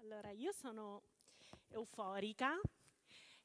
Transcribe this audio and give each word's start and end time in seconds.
Allora 0.00 0.30
io 0.30 0.52
sono 0.52 1.02
euforica 1.68 2.58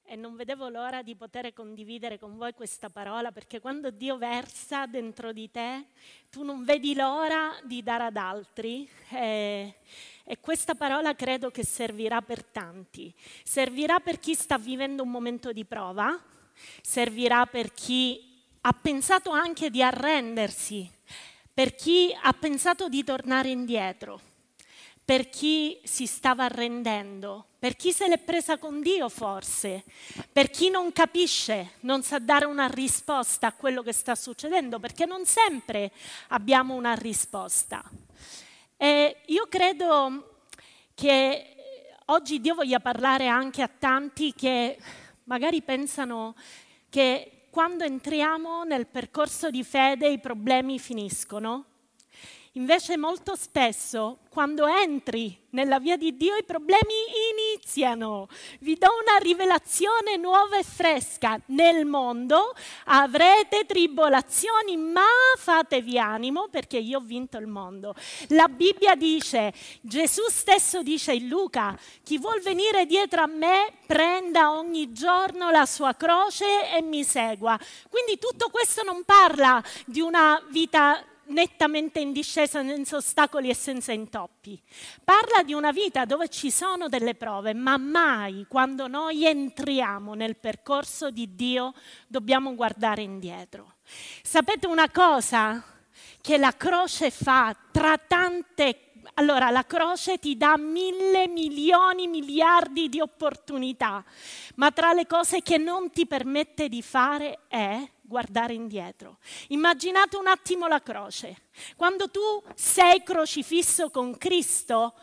e 0.04 0.16
non 0.16 0.38
vedevo 0.38 0.70
l'ora 0.70 1.02
di 1.02 1.14
poter 1.14 1.52
condividere 1.52 2.18
con 2.18 2.38
voi 2.38 2.54
questa 2.54 2.90
parola 2.90 3.34
perché 3.34 3.60
quando 3.60 3.90
Dio 3.90 4.18
versa 4.18 4.86
dentro 4.86 5.34
di 5.34 5.52
te 5.52 5.88
tu 6.30 6.44
non 6.44 6.64
vedi 6.64 6.96
l'ora 6.96 7.60
di 7.64 7.84
dare 7.84 8.06
ad 8.06 8.16
altri. 8.16 8.90
E, 9.10 9.76
e 10.24 10.40
questa 10.40 10.74
parola 10.76 11.16
credo 11.16 11.50
che 11.52 11.66
servirà 11.66 12.22
per 12.22 12.46
tanti, 12.46 13.14
servirà 13.44 14.00
per 14.00 14.20
chi 14.20 14.36
sta 14.36 14.58
vivendo 14.58 15.04
un 15.04 15.12
momento 15.12 15.52
di 15.52 15.66
prova, 15.66 16.18
servirà 16.82 17.46
per 17.46 17.74
chi 17.74 18.46
ha 18.62 18.72
pensato 18.72 19.32
anche 19.32 19.70
di 19.70 19.84
arrendersi, 19.84 20.90
per 21.54 21.76
chi 21.76 22.16
ha 22.22 22.32
pensato 22.32 22.88
di 22.88 23.04
tornare 23.04 23.50
indietro 23.50 24.36
per 25.08 25.30
chi 25.30 25.80
si 25.86 26.06
stava 26.06 26.44
arrendendo, 26.44 27.46
per 27.60 27.78
chi 27.78 27.94
se 27.94 28.10
l'è 28.10 28.18
presa 28.18 28.58
con 28.58 28.82
Dio 28.82 29.08
forse, 29.08 29.86
per 30.34 30.50
chi 30.50 30.70
non 30.70 30.92
capisce, 30.92 31.76
non 31.82 32.04
sa 32.04 32.20
dare 32.20 32.44
una 32.44 32.68
risposta 32.68 33.48
a 33.48 33.54
quello 33.54 33.82
che 33.84 33.94
sta 33.94 34.16
succedendo, 34.16 34.80
perché 34.80 35.06
non 35.06 35.26
sempre 35.26 35.94
abbiamo 36.28 36.74
una 36.74 36.94
risposta. 36.94 37.82
E 38.76 39.22
io 39.28 39.48
credo 39.48 40.42
che 40.94 41.56
oggi 42.08 42.42
Dio 42.42 42.56
voglia 42.56 42.82
parlare 42.82 43.28
anche 43.28 43.62
a 43.62 43.70
tanti 43.70 44.34
che 44.34 44.78
magari 45.24 45.62
pensano 45.62 46.36
che 46.90 47.44
quando 47.50 47.86
entriamo 47.86 48.66
nel 48.66 48.88
percorso 48.88 49.50
di 49.52 49.64
fede 49.64 50.10
i 50.10 50.20
problemi 50.20 50.80
finiscono 50.80 51.77
Invece 52.58 52.98
molto 52.98 53.36
spesso 53.36 54.18
quando 54.32 54.66
entri 54.66 55.46
nella 55.52 55.80
via 55.80 55.96
di 55.96 56.18
Dio 56.18 56.36
i 56.36 56.44
problemi 56.44 56.94
iniziano. 57.32 58.28
Vi 58.62 58.76
do 58.80 58.88
una 59.00 59.18
rivelazione 59.18 60.18
nuova 60.18 60.58
e 60.58 60.64
fresca. 60.64 61.40
Nel 61.48 61.86
mondo 61.86 62.56
avrete 62.86 63.68
tribolazioni, 63.68 64.76
ma 64.76 65.06
fatevi 65.38 66.00
animo 66.00 66.48
perché 66.50 66.80
io 66.80 66.98
ho 66.98 67.02
vinto 67.02 67.38
il 67.38 67.46
mondo. 67.46 67.94
La 68.30 68.48
Bibbia 68.48 68.96
dice, 68.96 69.54
Gesù 69.82 70.24
stesso 70.28 70.82
dice 70.82 71.14
in 71.14 71.28
Luca, 71.28 71.78
chi 72.02 72.18
vuol 72.18 72.42
venire 72.42 72.88
dietro 72.88 73.22
a 73.22 73.28
me 73.28 73.72
prenda 73.86 74.52
ogni 74.52 74.92
giorno 74.94 75.52
la 75.52 75.68
sua 75.68 75.94
croce 75.94 76.76
e 76.76 76.82
mi 76.82 77.04
segua. 77.04 77.56
Quindi 77.88 78.18
tutto 78.18 78.50
questo 78.50 78.82
non 78.82 79.04
parla 79.04 79.64
di 79.86 80.02
una 80.02 80.44
vita 80.50 81.04
nettamente 81.28 82.00
in 82.00 82.12
discesa, 82.12 82.62
senza 82.62 82.98
ostacoli 82.98 83.50
e 83.50 83.56
senza 83.56 83.92
intoppi. 83.92 84.62
Parla 85.04 85.44
di 85.44 85.54
una 85.54 85.72
vita 85.72 86.06
dove 86.06 86.30
ci 86.30 86.52
sono 86.52 86.88
delle 86.88 87.16
prove, 87.16 87.54
ma 87.54 87.78
mai 87.78 88.46
quando 88.48 88.88
noi 88.88 89.26
entriamo 89.26 90.14
nel 90.14 90.38
percorso 90.38 91.12
di 91.12 91.36
Dio 91.36 91.74
dobbiamo 92.08 92.56
guardare 92.56 93.02
indietro. 93.02 93.76
Sapete 94.22 94.68
una 94.68 94.90
cosa 94.90 95.64
che 96.22 96.38
la 96.38 96.52
croce 96.56 97.10
fa 97.10 97.56
tra 97.72 97.98
tante 97.98 98.82
allora 99.16 99.50
la 99.50 99.66
croce 99.66 100.20
ti 100.20 100.38
dà 100.38 100.58
mille 100.58 101.28
milioni, 101.28 102.08
miliardi 102.08 102.88
di 102.88 103.00
opportunità, 103.00 104.04
ma 104.56 104.72
tra 104.72 104.94
le 104.94 105.08
cose 105.08 105.42
che 105.42 105.58
non 105.58 105.90
ti 105.90 106.06
permette 106.06 106.70
di 106.70 106.84
fare 106.84 107.40
è 107.48 107.90
guardare 108.08 108.54
indietro. 108.54 109.18
Immaginate 109.50 110.16
un 110.16 110.28
attimo 110.28 110.68
la 110.68 110.82
croce. 110.82 111.42
Quando 111.76 112.10
tu 112.10 112.22
sei 112.56 113.04
crocifisso 113.04 113.90
con 113.90 114.18
Cristo, 114.18 114.94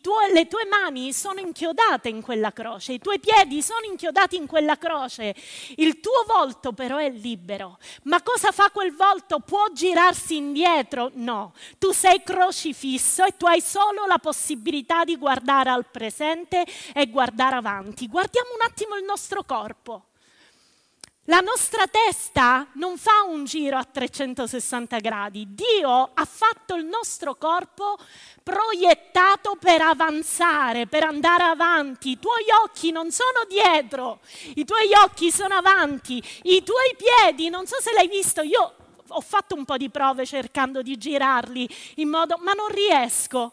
tuoi, 0.00 0.32
le 0.32 0.46
tue 0.46 0.66
mani 0.66 1.12
sono 1.12 1.40
inchiodate 1.40 2.08
in 2.08 2.20
quella 2.20 2.52
croce, 2.52 2.92
i 2.92 2.98
tuoi 2.98 3.18
piedi 3.18 3.62
sono 3.62 3.84
inchiodati 3.84 4.36
in 4.36 4.46
quella 4.46 4.76
croce, 4.76 5.34
il 5.76 6.00
tuo 6.00 6.24
volto 6.26 6.72
però 6.72 6.98
è 6.98 7.08
libero. 7.10 7.78
Ma 8.04 8.22
cosa 8.22 8.50
fa 8.50 8.70
quel 8.70 8.94
volto? 8.94 9.38
Può 9.38 9.66
girarsi 9.72 10.36
indietro? 10.36 11.10
No, 11.14 11.54
tu 11.78 11.92
sei 11.92 12.22
crocifisso 12.22 13.24
e 13.24 13.36
tu 13.36 13.46
hai 13.46 13.60
solo 13.60 14.04
la 14.06 14.18
possibilità 14.18 15.04
di 15.04 15.16
guardare 15.16 15.70
al 15.70 15.86
presente 15.86 16.66
e 16.92 17.08
guardare 17.08 17.56
avanti. 17.56 18.08
Guardiamo 18.08 18.50
un 18.54 18.62
attimo 18.62 18.96
il 18.96 19.04
nostro 19.04 19.44
corpo. 19.44 20.09
La 21.24 21.40
nostra 21.40 21.86
testa 21.86 22.66
non 22.72 22.96
fa 22.96 23.24
un 23.28 23.44
giro 23.44 23.76
a 23.76 23.84
360 23.84 24.98
gradi. 25.00 25.54
Dio 25.54 26.10
ha 26.14 26.24
fatto 26.24 26.74
il 26.74 26.86
nostro 26.86 27.34
corpo 27.36 27.98
proiettato 28.42 29.56
per 29.60 29.82
avanzare, 29.82 30.86
per 30.86 31.04
andare 31.04 31.44
avanti. 31.44 32.12
I 32.12 32.18
tuoi 32.18 32.44
occhi 32.64 32.90
non 32.90 33.10
sono 33.10 33.44
dietro, 33.46 34.20
i 34.54 34.64
tuoi 34.64 34.92
occhi 35.04 35.30
sono 35.30 35.54
avanti. 35.54 36.22
I 36.44 36.62
tuoi 36.62 36.96
piedi, 36.96 37.50
non 37.50 37.66
so 37.66 37.76
se 37.80 37.92
l'hai 37.92 38.08
visto, 38.08 38.40
io 38.40 38.74
ho 39.06 39.20
fatto 39.20 39.54
un 39.54 39.66
po' 39.66 39.76
di 39.76 39.90
prove 39.90 40.24
cercando 40.24 40.80
di 40.80 40.96
girarli 40.96 41.68
in 41.96 42.08
modo, 42.08 42.38
ma 42.40 42.54
non 42.54 42.68
riesco. 42.68 43.52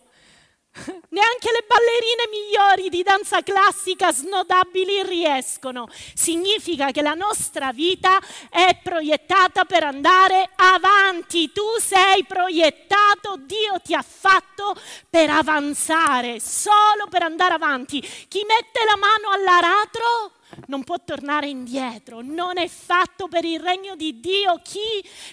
Neanche 1.10 1.52
le 1.52 1.66
ballerine 1.68 2.28
migliori 2.30 2.90
di 2.90 3.04
danza 3.04 3.42
classica 3.42 4.12
snodabili 4.12 5.04
riescono. 5.04 5.88
Significa 6.14 6.92
che 6.92 7.02
la 7.02 7.14
nostra 7.14 7.72
vita 7.72 8.20
è 8.50 8.78
proiettata 8.82 9.66
per 9.66 9.84
andare 9.84 10.50
avanti. 10.56 11.52
Tu 11.52 11.64
sei 11.80 12.24
proiettato, 12.26 13.38
Dio 13.40 13.80
ti 13.84 13.94
ha 13.94 14.06
fatto 14.08 14.76
per 15.10 15.30
avanzare, 15.30 16.40
solo 16.40 17.08
per 17.10 17.24
andare 17.24 17.54
avanti. 17.54 18.02
Chi 18.02 18.44
mette 18.48 18.84
la 18.86 18.98
mano 18.98 19.30
all'aratro 19.30 20.32
non 20.68 20.84
può 20.84 20.96
tornare 21.04 21.48
indietro, 21.48 22.22
non 22.22 22.58
è 22.58 22.68
fatto 22.68 23.28
per 23.28 23.46
il 23.46 23.60
regno 23.60 23.96
di 23.96 24.20
Dio 24.20 24.60
chi 24.64 24.80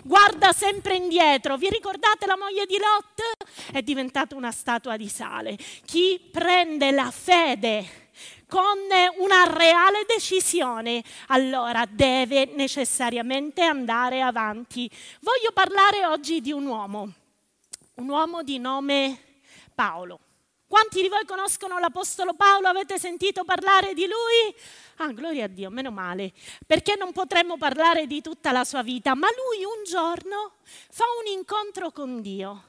guarda 0.02 0.52
sempre 0.52 0.96
indietro. 0.96 1.56
Vi 1.56 1.68
ricordate 1.68 2.26
la 2.26 2.36
moglie 2.36 2.66
di 2.66 2.76
Lot? 2.78 3.72
È 3.72 3.82
diventata 3.82 4.34
una 4.34 4.50
statua 4.50 4.96
di 4.96 5.08
sale. 5.08 5.56
Chi 5.84 6.20
prende 6.30 6.90
la 6.90 7.10
fede 7.10 8.02
con 8.46 8.76
una 9.18 9.52
reale 9.52 10.04
decisione, 10.06 11.02
allora 11.28 11.84
deve 11.88 12.46
necessariamente 12.54 13.62
andare 13.62 14.20
avanti. 14.20 14.88
Voglio 15.20 15.50
parlare 15.52 16.06
oggi 16.06 16.40
di 16.40 16.52
un 16.52 16.66
uomo, 16.66 17.12
un 17.94 18.08
uomo 18.08 18.42
di 18.42 18.58
nome 18.58 19.18
Paolo. 19.74 20.20
Quanti 20.74 21.02
di 21.02 21.08
voi 21.08 21.24
conoscono 21.24 21.78
l'Apostolo 21.78 22.34
Paolo? 22.34 22.66
Avete 22.66 22.98
sentito 22.98 23.44
parlare 23.44 23.94
di 23.94 24.06
lui? 24.06 24.52
Ah, 24.96 25.12
gloria 25.12 25.44
a 25.44 25.46
Dio, 25.46 25.70
meno 25.70 25.92
male, 25.92 26.32
perché 26.66 26.96
non 26.96 27.12
potremmo 27.12 27.56
parlare 27.56 28.08
di 28.08 28.20
tutta 28.20 28.50
la 28.50 28.64
sua 28.64 28.82
vita, 28.82 29.14
ma 29.14 29.28
lui 29.28 29.62
un 29.62 29.84
giorno 29.84 30.54
fa 30.90 31.04
un 31.20 31.30
incontro 31.30 31.92
con 31.92 32.20
Dio. 32.20 32.64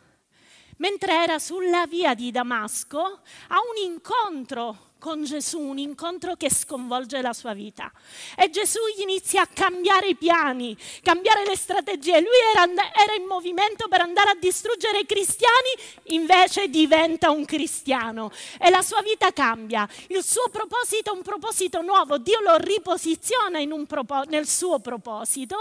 Mentre 0.77 1.13
era 1.13 1.39
sulla 1.39 1.87
via 1.87 2.13
di 2.13 2.29
Damasco, 2.29 2.99
ha 2.99 3.55
un 3.55 3.91
incontro 3.91 4.91
con 5.05 5.23
Gesù, 5.23 5.59
un 5.59 5.77
incontro 5.77 6.33
che 6.33 6.49
sconvolge 6.49 7.21
la 7.21 7.31
sua 7.31 7.53
vita. 7.53 7.91
E 8.35 8.49
Gesù 8.49 8.79
inizia 9.01 9.43
a 9.43 9.45
cambiare 9.45 10.07
i 10.07 10.15
piani, 10.15 10.75
cambiare 11.03 11.45
le 11.45 11.55
strategie. 11.55 12.19
Lui 12.21 12.39
era, 12.51 12.63
era 12.63 13.13
in 13.13 13.27
movimento 13.27 13.87
per 13.87 14.01
andare 14.01 14.31
a 14.31 14.35
distruggere 14.39 15.01
i 15.01 15.05
cristiani, 15.05 15.69
invece 16.05 16.69
diventa 16.69 17.29
un 17.29 17.45
cristiano 17.45 18.31
e 18.59 18.71
la 18.71 18.81
sua 18.81 19.03
vita 19.03 19.31
cambia. 19.31 19.87
Il 20.07 20.23
suo 20.23 20.49
proposito 20.49 21.11
è 21.11 21.15
un 21.15 21.21
proposito 21.21 21.83
nuovo, 21.83 22.17
Dio 22.17 22.39
lo 22.39 22.57
riposiziona 22.57 23.59
propo- 23.85 24.23
nel 24.29 24.47
suo 24.47 24.79
proposito 24.79 25.55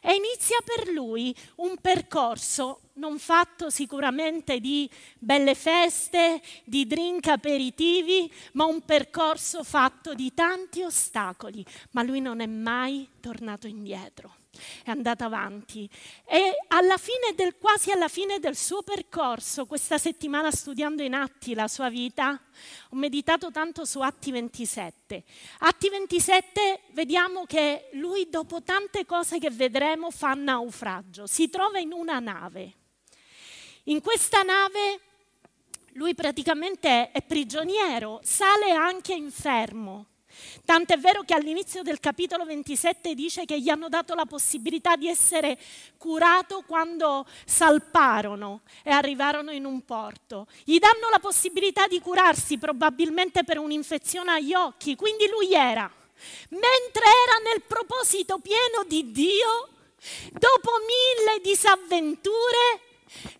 e 0.00 0.14
inizia 0.14 0.56
per 0.64 0.88
lui 0.88 1.36
un 1.56 1.76
percorso 1.76 2.80
non 2.98 3.18
fatto 3.18 3.70
sicuramente 3.70 4.60
di 4.60 4.90
belle 5.18 5.54
feste, 5.54 6.42
di 6.64 6.86
drink 6.86 7.28
aperitivi, 7.28 8.30
ma 8.52 8.64
un 8.64 8.82
percorso 8.82 9.62
fatto 9.64 10.14
di 10.14 10.34
tanti 10.34 10.82
ostacoli, 10.82 11.64
ma 11.92 12.02
lui 12.02 12.20
non 12.20 12.40
è 12.40 12.46
mai 12.46 13.08
tornato 13.20 13.66
indietro. 13.66 14.34
È 14.82 14.90
andata 14.90 15.26
avanti. 15.26 15.88
E 16.24 16.56
alla 16.68 16.96
fine 16.96 17.32
del, 17.36 17.56
quasi 17.58 17.92
alla 17.92 18.08
fine 18.08 18.40
del 18.40 18.56
suo 18.56 18.82
percorso, 18.82 19.66
questa 19.66 19.98
settimana 19.98 20.50
studiando 20.50 21.02
in 21.02 21.14
Atti 21.14 21.54
la 21.54 21.68
sua 21.68 21.88
vita, 21.88 22.40
ho 22.90 22.96
meditato 22.96 23.52
tanto 23.52 23.84
su 23.84 24.00
Atti 24.00 24.32
27. 24.32 25.22
Atti 25.60 25.88
27 25.88 26.80
vediamo 26.90 27.44
che 27.44 27.90
lui 27.92 28.28
dopo 28.28 28.62
tante 28.62 29.04
cose 29.04 29.38
che 29.38 29.50
vedremo 29.50 30.10
fa 30.10 30.34
naufragio, 30.34 31.28
si 31.28 31.48
trova 31.48 31.78
in 31.78 31.92
una 31.92 32.18
nave 32.18 32.77
in 33.88 34.00
questa 34.00 34.42
nave 34.42 35.00
lui 35.92 36.14
praticamente 36.14 37.10
è 37.10 37.22
prigioniero, 37.22 38.20
sale 38.22 38.70
anche 38.70 39.14
infermo. 39.14 40.06
Tant'è 40.64 40.96
vero 40.98 41.22
che 41.22 41.34
all'inizio 41.34 41.82
del 41.82 41.98
capitolo 41.98 42.44
27 42.44 43.14
dice 43.14 43.44
che 43.44 43.60
gli 43.60 43.68
hanno 43.68 43.88
dato 43.88 44.14
la 44.14 44.26
possibilità 44.26 44.94
di 44.94 45.08
essere 45.08 45.58
curato 45.96 46.62
quando 46.66 47.26
salparono 47.44 48.60
e 48.84 48.90
arrivarono 48.90 49.50
in 49.50 49.64
un 49.64 49.84
porto. 49.84 50.46
Gli 50.62 50.78
danno 50.78 51.08
la 51.10 51.18
possibilità 51.18 51.88
di 51.88 51.98
curarsi 52.00 52.58
probabilmente 52.58 53.42
per 53.42 53.58
un'infezione 53.58 54.32
agli 54.32 54.54
occhi, 54.54 54.94
quindi 54.94 55.28
lui 55.28 55.52
era. 55.52 55.90
Mentre 56.50 57.04
era 57.26 57.50
nel 57.50 57.62
proposito 57.62 58.38
pieno 58.38 58.84
di 58.86 59.10
Dio, 59.10 59.68
dopo 60.30 60.70
mille 60.86 61.40
disavventure, 61.40 62.86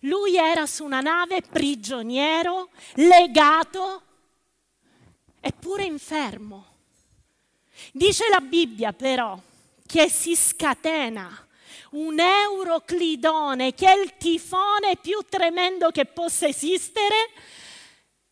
lui 0.01 0.35
era 0.35 0.65
su 0.65 0.83
una 0.83 1.01
nave 1.01 1.41
prigioniero, 1.41 2.69
legato, 2.95 4.03
eppure 5.39 5.83
infermo. 5.83 6.65
Dice 7.91 8.27
la 8.29 8.41
Bibbia 8.41 8.93
però 8.93 9.39
che 9.85 10.09
si 10.09 10.35
scatena 10.35 11.47
un 11.91 12.19
euroclidone, 12.19 13.73
che 13.73 13.91
è 13.91 13.99
il 13.99 14.15
tifone 14.17 14.97
più 15.01 15.19
tremendo 15.27 15.89
che 15.89 16.05
possa 16.05 16.47
esistere. 16.47 17.29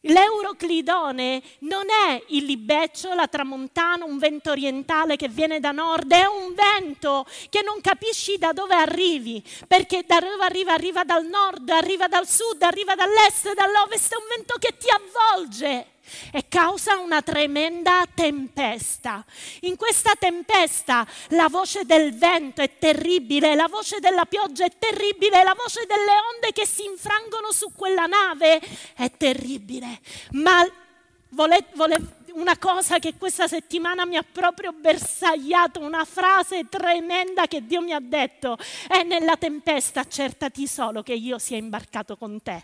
L'euroclidone 0.02 1.42
non 1.60 1.90
è 1.90 2.24
il 2.28 2.46
libeccio, 2.46 3.14
la 3.14 3.28
tramontana, 3.28 4.06
un 4.06 4.20
vento 4.20 4.52
orientale 4.52 5.16
che 5.16 5.28
viene 5.28 5.60
da 5.60 5.72
nord, 5.72 6.12
è 6.12 6.26
un 6.26 6.54
vento 6.54 7.26
che 7.50 7.64
non 7.64 7.82
capisci 7.82 8.38
da 8.38 8.54
dove 8.54 8.76
arrivi, 8.76 9.44
perché 9.68 10.04
da 10.06 10.20
dove 10.20 10.46
arriva 10.46 10.74
arriva 10.74 11.04
dal 11.04 11.26
nord, 11.26 11.70
arriva 11.70 12.08
dal 12.08 12.28
sud, 12.28 12.62
arriva 12.62 12.94
dall'est, 12.94 13.54
dall'ovest, 13.54 14.14
è 14.14 14.18
un 14.18 14.28
vento 14.36 14.56
che 14.60 14.78
ti 14.78 14.88
avvolge 14.90 15.96
e 16.32 16.48
causa 16.48 16.98
una 16.98 17.22
tremenda 17.22 18.06
tempesta. 18.14 19.24
In 19.62 19.76
questa 19.76 20.14
tempesta 20.18 21.06
la 21.30 21.48
voce 21.50 21.86
del 21.86 22.16
vento 22.18 22.62
è 22.62 22.78
terribile, 22.78 23.56
la 23.56 23.68
voce 23.68 24.00
della 24.00 24.26
pioggia 24.26 24.66
è 24.66 24.72
terribile, 24.78 25.44
la 25.44 25.56
voce 25.56 25.86
delle 25.86 26.14
onde 26.34 26.52
che 26.52 26.66
si 26.66 26.86
infrangono 26.86 27.52
su 27.52 27.72
quella 27.76 28.06
nave 28.06 28.60
è 28.96 29.12
terribile. 29.16 30.00
Ma 30.32 30.66
vole, 31.30 31.66
vole, 31.74 32.17
una 32.38 32.58
cosa 32.58 33.00
che 33.00 33.16
questa 33.18 33.48
settimana 33.48 34.06
mi 34.06 34.16
ha 34.16 34.24
proprio 34.24 34.72
bersagliato, 34.72 35.80
una 35.80 36.06
frase 36.06 36.70
tremenda 36.70 37.48
che 37.48 37.66
Dio 37.66 37.82
mi 37.82 37.94
ha 37.94 38.00
detto, 38.00 38.58
è 38.88 39.02
nella 39.04 39.38
tempesta 39.38 40.02
accertati 40.02 40.68
solo 40.68 41.02
che 41.02 41.14
io 41.14 41.40
sia 41.40 41.58
imbarcato 41.58 42.16
con 42.16 42.42
te. 42.44 42.64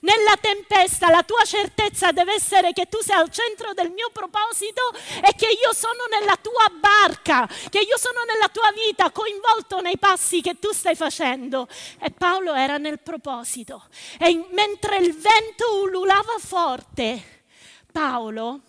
Nella 0.00 0.36
tempesta 0.38 1.10
la 1.10 1.22
tua 1.22 1.42
certezza 1.44 2.12
deve 2.12 2.34
essere 2.34 2.72
che 2.72 2.86
tu 2.86 2.98
sei 3.00 3.16
al 3.16 3.30
centro 3.30 3.72
del 3.72 3.90
mio 3.90 4.10
proposito 4.12 4.92
e 5.26 5.34
che 5.34 5.48
io 5.48 5.72
sono 5.72 6.04
nella 6.10 6.36
tua 6.36 6.70
barca, 6.78 7.48
che 7.70 7.78
io 7.78 7.96
sono 7.96 8.24
nella 8.26 8.48
tua 8.48 8.70
vita, 8.72 9.10
coinvolto 9.10 9.80
nei 9.80 9.96
passi 9.96 10.42
che 10.42 10.58
tu 10.58 10.70
stai 10.72 10.96
facendo. 10.96 11.66
E 11.98 12.10
Paolo 12.10 12.52
era 12.52 12.76
nel 12.76 12.98
proposito. 12.98 13.84
E 14.18 14.46
mentre 14.50 14.98
il 14.98 15.14
vento 15.14 15.80
ululava 15.82 16.36
forte, 16.38 17.42
Paolo 17.90 18.60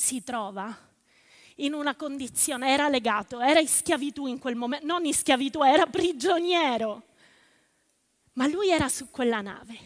si 0.00 0.24
trova 0.24 0.74
in 1.56 1.74
una 1.74 1.94
condizione, 1.94 2.72
era 2.72 2.88
legato, 2.88 3.38
era 3.40 3.60
in 3.60 3.68
schiavitù 3.68 4.26
in 4.26 4.38
quel 4.38 4.56
momento, 4.56 4.86
non 4.86 5.04
in 5.04 5.12
schiavitù, 5.12 5.62
era 5.62 5.84
prigioniero. 5.84 7.02
Ma 8.32 8.46
lui 8.46 8.70
era 8.70 8.88
su 8.88 9.10
quella 9.10 9.42
nave 9.42 9.78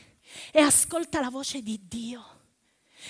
e 0.52 0.60
ascolta 0.60 1.20
la 1.20 1.30
voce 1.30 1.62
di 1.62 1.80
Dio. 1.88 2.24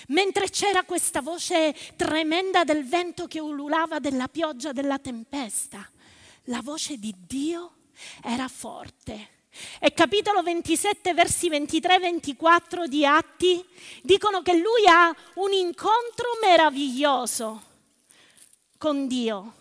Mentre 0.08 0.48
c'era 0.48 0.82
questa 0.84 1.20
voce 1.20 1.76
tremenda 1.94 2.64
del 2.64 2.88
vento 2.88 3.26
che 3.26 3.38
ululava, 3.38 3.98
della 3.98 4.28
pioggia, 4.28 4.72
della 4.72 4.98
tempesta, 4.98 5.86
la 6.44 6.62
voce 6.62 6.96
di 6.96 7.14
Dio 7.18 7.74
era 8.22 8.48
forte. 8.48 9.33
E 9.80 9.92
capitolo 9.92 10.42
27, 10.42 11.14
versi 11.14 11.48
23-24 11.48 12.86
di 12.86 13.04
Atti 13.04 13.64
dicono 14.02 14.42
che 14.42 14.54
lui 14.54 14.86
ha 14.88 15.14
un 15.34 15.52
incontro 15.52 16.38
meraviglioso 16.42 17.62
con 18.78 19.06
Dio. 19.06 19.54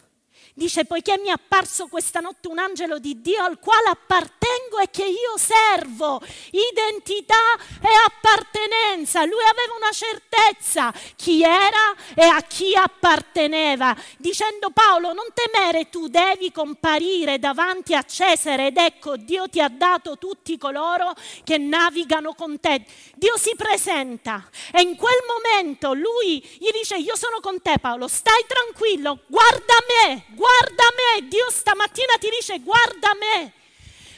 Dice, 0.56 0.86
poiché 0.86 1.18
mi 1.18 1.30
è 1.30 1.32
apparso 1.32 1.88
questa 1.88 2.20
notte 2.20 2.48
un 2.48 2.60
angelo 2.60 3.00
di 3.00 3.22
Dio 3.22 3.42
al 3.42 3.58
quale 3.58 3.90
appartengo 3.90 4.78
e 4.78 4.90
che 4.92 5.04
io 5.04 5.36
servo, 5.36 6.22
identità 6.52 7.56
e 7.82 7.90
appartenenza. 8.06 9.26
Lui 9.26 9.42
aveva 9.42 9.74
una 9.76 9.92
certezza 9.92 10.94
chi 11.16 11.42
era 11.42 11.96
e 12.14 12.24
a 12.26 12.40
chi 12.42 12.76
apparteneva, 12.76 13.96
dicendo 14.18 14.70
Paolo, 14.70 15.12
non 15.14 15.26
temere, 15.34 15.90
tu 15.90 16.08
devi 16.08 16.52
comparire 16.52 17.40
davanti 17.40 17.96
a 17.96 18.04
Cesare 18.04 18.68
ed 18.68 18.78
ecco, 18.78 19.18
Dio 19.18 19.50
ti 19.50 19.60
ha 19.60 19.70
dato 19.70 20.20
tutti 20.20 20.60
coloro 20.60 21.16
che 21.44 21.58
navigano 21.58 22.36
con 22.36 22.60
te. 22.60 22.86
Dio 23.24 23.38
si 23.38 23.56
presenta 23.56 24.50
e 24.74 24.82
in 24.82 24.98
quel 24.98 25.24
momento 25.26 25.94
lui 25.94 26.46
gli 26.60 26.70
dice, 26.72 26.98
io 26.98 27.16
sono 27.16 27.40
con 27.40 27.62
te 27.62 27.80
Paolo, 27.80 28.10
stai 28.10 28.44
tranquillo, 28.46 29.20
guarda 29.28 29.76
me, 29.88 30.26
guarda 30.32 30.84
me, 30.92 31.30
Dio 31.30 31.50
stamattina 31.50 32.18
ti 32.20 32.28
dice 32.30 32.60
guarda 32.60 33.14
me. 33.16 33.54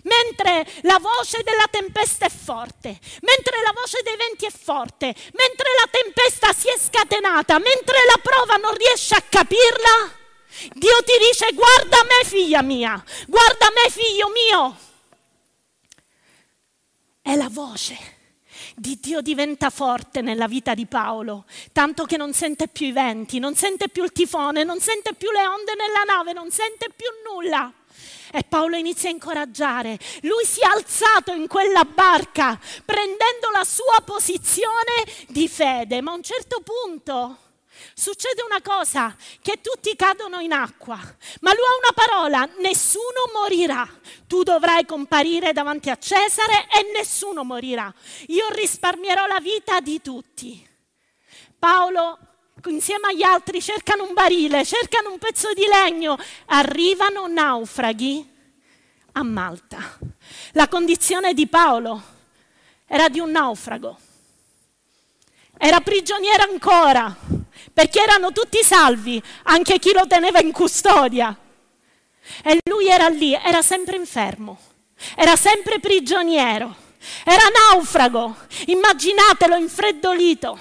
Mentre 0.06 0.66
la 0.81 0.98
voce 0.98 1.44
della 1.44 1.68
tempesta 1.69 2.25
è 2.25 2.31
forte, 2.31 2.98
mentre 3.22 3.62
la 3.62 3.74
voce 3.75 4.02
dei 4.02 4.16
venti 4.16 4.46
è 4.46 4.52
forte, 4.52 5.13
mentre 5.34 5.69
la 5.80 5.88
tempesta 5.92 6.52
si 6.52 6.68
è 6.68 6.75
scatenata, 6.75 7.60
mentre 7.60 7.98
la 8.07 8.19
prova 8.19 8.56
non 8.56 8.74
riesce 8.74 9.13
a 9.13 9.22
capirla, 9.22 10.18
Dio 10.74 10.98
ti 11.06 11.13
dice 11.30 11.54
guarda 11.54 12.04
me 12.06 12.28
figlia 12.28 12.63
mia, 12.63 13.04
guarda 13.28 13.68
me 13.69 13.88
figlio 13.92 14.30
mio. 14.30 14.78
È 17.22 17.36
la 17.36 17.50
voce 17.50 18.13
di 18.75 19.00
Dio 19.00 19.22
diventa 19.22 19.69
forte 19.69 20.22
nella 20.22 20.48
vita 20.48 20.74
di 20.74 20.86
Paolo, 20.86 21.45
tanto 21.72 22.04
che 22.04 22.18
non 22.18 22.33
sente 22.33 22.68
più 22.68 22.88
i 22.88 22.92
venti, 22.92 23.39
non 23.39 23.56
sente 23.56 23.88
più 23.88 24.04
il 24.04 24.12
tifone, 24.12 24.63
non 24.63 24.80
sente 24.80 25.13
più 25.13 25.31
le 25.31 25.48
onde 25.48 25.74
nella 25.75 26.04
nave, 26.06 26.33
non 26.33 26.51
sente 26.51 26.89
più 26.94 27.07
nulla. 27.30 27.72
E 28.31 28.44
Paolo 28.44 28.75
inizia 28.75 29.10
a 29.10 29.13
incoraggiare. 29.13 29.98
Lui 30.24 30.44
si 30.44 30.60
è 30.60 30.66
alzato 30.66 31.31
in 31.31 31.48
quella 31.48 31.86
barca 31.86 32.60
prendendo 32.83 33.50
la 33.51 33.63
sua 33.63 34.01
posizione 34.04 35.06
di 35.28 35.48
fede, 35.48 36.01
ma 36.01 36.12
a 36.12 36.16
un 36.16 36.24
certo 36.24 36.62
punto 36.62 37.38
succede 37.97 38.44
una 38.44 38.62
cosa, 38.62 39.15
che 39.42 39.62
tutti 39.62 39.95
cadono 39.95 40.39
in 40.42 40.51
acqua, 40.51 40.97
ma 41.39 41.53
lui 41.53 41.63
ha 41.63 41.77
una 41.81 41.94
parola, 41.95 42.50
nessuno 42.59 43.31
morirà. 43.33 43.88
Tu 44.27 44.44
dovrai 44.44 44.86
comparire 44.86 45.53
davanti 45.53 45.89
a 45.89 45.97
Cesare 45.97 46.68
e 46.68 46.92
nessuno 46.94 47.45
morirà. 47.45 47.92
Io 48.27 48.50
risparmierò 48.50 49.25
la 49.27 49.39
vita 49.39 49.80
di 49.80 50.01
tutti. 50.01 50.68
Paolo 51.57 52.19
insieme 52.66 53.09
agli 53.09 53.23
altri 53.23 53.61
cercano 53.61 54.04
un 54.04 54.14
barile, 54.14 54.66
cercano 54.66 55.11
un 55.11 55.18
pezzo 55.18 55.54
di 55.54 55.66
legno, 55.66 56.18
arrivano 56.47 57.28
naufraghi 57.28 58.33
a 59.14 59.23
Malta. 59.23 59.97
La 60.52 60.68
condizione 60.68 61.33
di 61.33 61.47
Paolo 61.47 62.02
era 62.85 63.07
di 63.07 63.19
un 63.19 63.31
naufrago. 63.31 63.99
Era 65.57 65.80
prigioniero 65.80 66.44
ancora, 66.44 67.16
perché 67.74 68.02
erano 68.02 68.31
tutti 68.31 68.64
salvi, 68.64 69.21
anche 69.44 69.80
chi 69.80 69.94
lo 69.94 70.07
teneva 70.07 70.40
in 70.40 70.52
custodia. 70.52 71.38
E 72.44 72.59
lui 72.69 72.88
era 72.88 73.07
lì, 73.07 73.33
era 73.33 73.62
sempre 73.62 73.95
infermo, 73.95 74.59
era 75.16 75.35
sempre 75.35 75.80
prigioniero, 75.80 76.76
era 77.24 77.44
naufrago, 77.71 78.35
immaginatelo 78.68 79.56
infreddolito, 79.56 80.57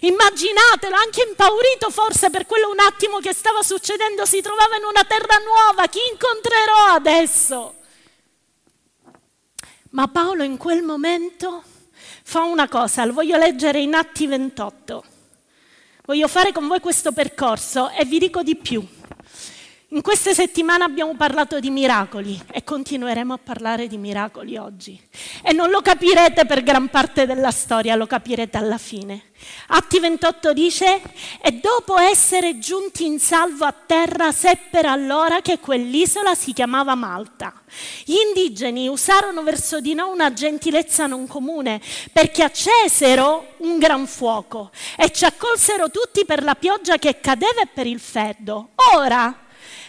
immaginatelo 0.00 0.94
anche 0.94 1.24
impaurito 1.28 1.90
forse 1.90 2.30
per 2.30 2.46
quello 2.46 2.70
un 2.70 2.78
attimo 2.78 3.18
che 3.18 3.34
stava 3.34 3.62
succedendo, 3.62 4.24
si 4.24 4.40
trovava 4.40 4.76
in 4.76 4.84
una 4.84 5.04
terra 5.04 5.38
nuova, 5.38 5.86
chi 5.88 6.00
incontrerò 6.12 6.94
adesso? 6.94 7.74
Ma 9.90 10.08
Paolo 10.08 10.42
in 10.42 10.56
quel 10.56 10.82
momento 10.82 11.62
fa 12.24 12.42
una 12.42 12.68
cosa, 12.68 13.04
lo 13.04 13.12
voglio 13.12 13.36
leggere 13.36 13.80
in 13.80 13.94
Atti 13.94 14.26
28. 14.26 15.04
Voglio 16.06 16.28
fare 16.28 16.52
con 16.52 16.68
voi 16.68 16.80
questo 16.80 17.12
percorso 17.12 17.88
e 17.88 18.04
vi 18.04 18.18
dico 18.18 18.42
di 18.42 18.56
più. 18.56 18.86
In 19.94 20.02
queste 20.02 20.34
settimane 20.34 20.82
abbiamo 20.82 21.14
parlato 21.14 21.60
di 21.60 21.70
miracoli 21.70 22.36
e 22.50 22.64
continueremo 22.64 23.32
a 23.32 23.38
parlare 23.38 23.86
di 23.86 23.96
miracoli 23.96 24.56
oggi. 24.56 25.00
E 25.40 25.52
non 25.52 25.70
lo 25.70 25.82
capirete 25.82 26.46
per 26.46 26.64
gran 26.64 26.88
parte 26.88 27.26
della 27.26 27.52
storia, 27.52 27.94
lo 27.94 28.08
capirete 28.08 28.58
alla 28.58 28.76
fine. 28.76 29.26
Atti 29.68 30.00
28 30.00 30.52
dice, 30.52 31.00
e 31.40 31.52
dopo 31.52 31.96
essere 31.96 32.58
giunti 32.58 33.06
in 33.06 33.20
salvo 33.20 33.66
a 33.66 33.72
terra 33.72 34.32
seppero 34.32 34.90
allora 34.90 35.40
che 35.42 35.60
quell'isola 35.60 36.34
si 36.34 36.52
chiamava 36.52 36.96
Malta. 36.96 37.52
Gli 38.04 38.16
indigeni 38.16 38.88
usarono 38.88 39.44
verso 39.44 39.80
di 39.80 39.94
noi 39.94 40.12
una 40.12 40.32
gentilezza 40.32 41.06
non 41.06 41.28
comune 41.28 41.80
perché 42.12 42.42
accesero 42.42 43.54
un 43.58 43.78
gran 43.78 44.08
fuoco 44.08 44.72
e 44.96 45.12
ci 45.12 45.24
accolsero 45.24 45.88
tutti 45.92 46.24
per 46.24 46.42
la 46.42 46.56
pioggia 46.56 46.96
che 46.96 47.20
cadeva 47.20 47.60
e 47.62 47.68
per 47.72 47.86
il 47.86 48.00
freddo. 48.00 48.70
Ora, 48.96 49.42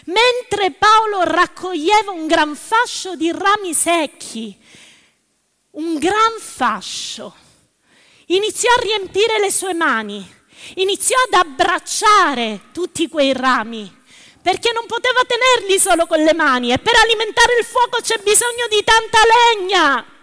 mentre 0.06 0.72
Paolo 0.72 1.22
raccoglieva 1.22 2.10
un 2.10 2.26
gran 2.26 2.54
fascio 2.54 3.16
di 3.16 3.30
rami 3.32 3.74
secchi, 3.74 4.56
un 5.72 5.98
gran 5.98 6.38
fascio, 6.38 7.34
iniziò 8.26 8.72
a 8.72 8.80
riempire 8.80 9.38
le 9.38 9.50
sue 9.50 9.74
mani, 9.74 10.34
iniziò 10.74 11.16
ad 11.26 11.34
abbracciare 11.34 12.68
tutti 12.72 13.08
quei 13.08 13.32
rami, 13.32 14.04
perché 14.42 14.72
non 14.72 14.86
poteva 14.86 15.22
tenerli 15.26 15.78
solo 15.78 16.06
con 16.06 16.22
le 16.22 16.34
mani 16.34 16.72
e 16.72 16.78
per 16.78 16.94
alimentare 16.94 17.58
il 17.58 17.64
fuoco 17.64 18.00
c'è 18.00 18.18
bisogno 18.18 18.66
di 18.68 18.82
tanta 18.84 19.18
legna. 19.54 20.14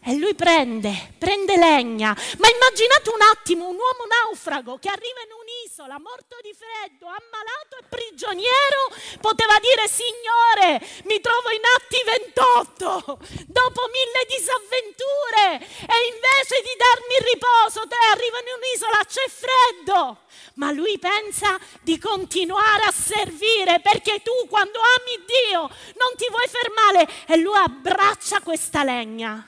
E 0.00 0.14
lui 0.14 0.34
prende, 0.34 1.14
prende 1.18 1.56
legna. 1.56 2.16
Ma 2.38 2.48
immaginate 2.48 3.10
un 3.10 3.20
attimo 3.32 3.68
un 3.68 3.74
uomo 3.74 4.06
naufrago 4.08 4.78
che 4.78 4.88
arriva 4.88 5.20
in 5.26 5.37
un'isola, 5.78 5.98
morto 6.00 6.36
di 6.42 6.52
freddo, 6.52 7.06
ammalato 7.06 7.78
e 7.78 7.86
prigioniero, 7.88 8.90
poteva 9.20 9.58
dire 9.60 9.86
Signore, 9.86 10.82
mi 11.04 11.20
trovo 11.20 11.50
in 11.50 11.62
atti 11.62 12.02
28, 12.02 13.18
dopo 13.46 13.80
mille 13.86 14.26
disavventure, 14.26 15.62
e 15.86 15.96
invece 16.10 16.62
di 16.66 16.74
darmi 16.74 17.30
riposo, 17.30 17.86
te 17.86 17.96
arriva 18.10 18.38
in 18.40 18.50
un'isola, 18.58 19.04
c'è 19.06 19.28
freddo. 19.30 20.26
Ma 20.54 20.72
lui 20.72 20.98
pensa 20.98 21.56
di 21.82 21.98
continuare 21.98 22.82
a 22.82 22.90
servire 22.90 23.78
perché 23.80 24.20
tu 24.22 24.48
quando 24.48 24.80
ami 24.80 25.24
Dio 25.24 25.60
non 25.60 26.10
ti 26.16 26.26
vuoi 26.28 26.48
fermare 26.48 27.08
e 27.28 27.36
lui 27.36 27.56
abbraccia 27.56 28.40
questa 28.40 28.82
legna. 28.82 29.46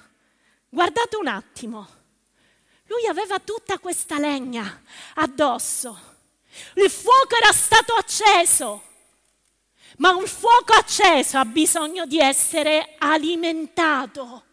Guardate 0.69 1.17
un 1.17 1.27
attimo, 1.27 1.89
lui 2.87 3.07
aveva 3.07 3.41
tutta 3.41 3.79
questa 3.79 4.19
legna 4.19 4.83
addosso, 5.15 6.10
il 6.75 6.91
fuoco 6.91 7.37
era 7.37 7.53
stato 7.53 7.95
acceso, 7.95 8.83
ma 9.99 10.15
un 10.15 10.27
fuoco 10.27 10.73
acceso 10.73 11.39
ha 11.39 11.45
bisogno 11.45 12.07
di 12.07 12.19
essere 12.19 12.95
alimentato 12.99 14.45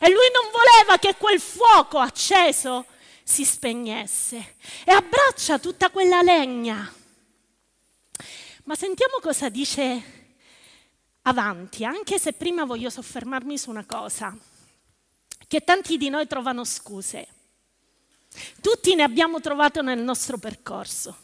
e 0.00 0.08
lui 0.08 0.30
non 0.32 0.50
voleva 0.50 0.98
che 0.98 1.16
quel 1.16 1.40
fuoco 1.40 1.98
acceso 1.98 2.86
si 3.22 3.44
spegnesse 3.44 4.56
e 4.84 4.92
abbraccia 4.92 5.58
tutta 5.58 5.90
quella 5.90 6.22
legna. 6.22 6.92
Ma 8.64 8.74
sentiamo 8.74 9.18
cosa 9.20 9.48
dice 9.48 10.12
avanti, 11.22 11.84
anche 11.84 12.18
se 12.18 12.32
prima 12.32 12.64
voglio 12.64 12.90
soffermarmi 12.90 13.58
su 13.58 13.70
una 13.70 13.84
cosa 13.84 14.36
che 15.46 15.62
tanti 15.62 15.96
di 15.96 16.08
noi 16.08 16.26
trovano 16.26 16.64
scuse. 16.64 17.28
Tutti 18.60 18.94
ne 18.94 19.02
abbiamo 19.02 19.40
trovato 19.40 19.82
nel 19.82 20.00
nostro 20.00 20.38
percorso. 20.38 21.23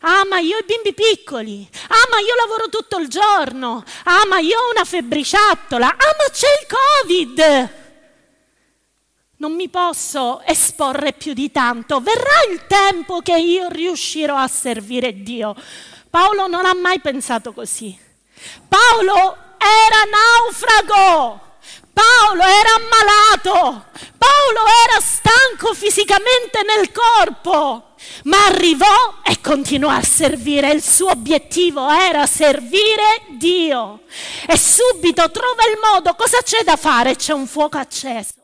Ah, 0.00 0.24
ma 0.28 0.38
io 0.38 0.56
ho 0.56 0.60
i 0.60 0.64
bimbi 0.64 0.94
piccoli. 0.94 1.68
Ah, 1.88 2.08
ma 2.10 2.20
io 2.20 2.34
lavoro 2.36 2.68
tutto 2.68 2.98
il 2.98 3.08
giorno. 3.08 3.82
Ah, 4.04 4.26
ma 4.26 4.38
io 4.38 4.58
ho 4.58 4.70
una 4.70 4.84
febbriciattola. 4.84 5.86
Ah, 5.88 6.16
ma 6.16 6.30
c'è 6.32 6.46
il 6.60 6.66
Covid. 6.68 7.76
Non 9.38 9.54
mi 9.54 9.68
posso 9.68 10.40
esporre 10.44 11.12
più 11.12 11.32
di 11.32 11.50
tanto. 11.50 12.00
Verrà 12.00 12.42
il 12.50 12.66
tempo 12.66 13.20
che 13.20 13.36
io 13.36 13.68
riuscirò 13.68 14.36
a 14.36 14.48
servire 14.48 15.22
Dio. 15.22 15.54
Paolo 16.10 16.46
non 16.46 16.64
ha 16.64 16.74
mai 16.74 17.00
pensato 17.00 17.52
così. 17.52 17.96
Paolo 18.68 19.36
era 19.58 20.02
naufrago. 20.10 21.47
Paolo 21.98 22.42
era 22.44 22.74
ammalato, 22.76 23.86
Paolo 24.16 24.60
era 24.86 25.00
stanco 25.00 25.74
fisicamente 25.74 26.60
nel 26.64 26.92
corpo, 26.92 27.96
ma 28.24 28.46
arrivò 28.46 29.14
e 29.24 29.40
continuò 29.40 29.90
a 29.90 30.02
servire. 30.04 30.70
Il 30.70 30.80
suo 30.80 31.10
obiettivo 31.10 31.90
era 31.90 32.24
servire 32.26 33.22
Dio. 33.30 34.02
E 34.46 34.56
subito 34.56 35.28
trova 35.32 35.66
il 35.66 35.78
modo, 35.82 36.14
cosa 36.14 36.38
c'è 36.40 36.62
da 36.62 36.76
fare? 36.76 37.16
C'è 37.16 37.32
un 37.32 37.48
fuoco 37.48 37.78
acceso. 37.78 38.34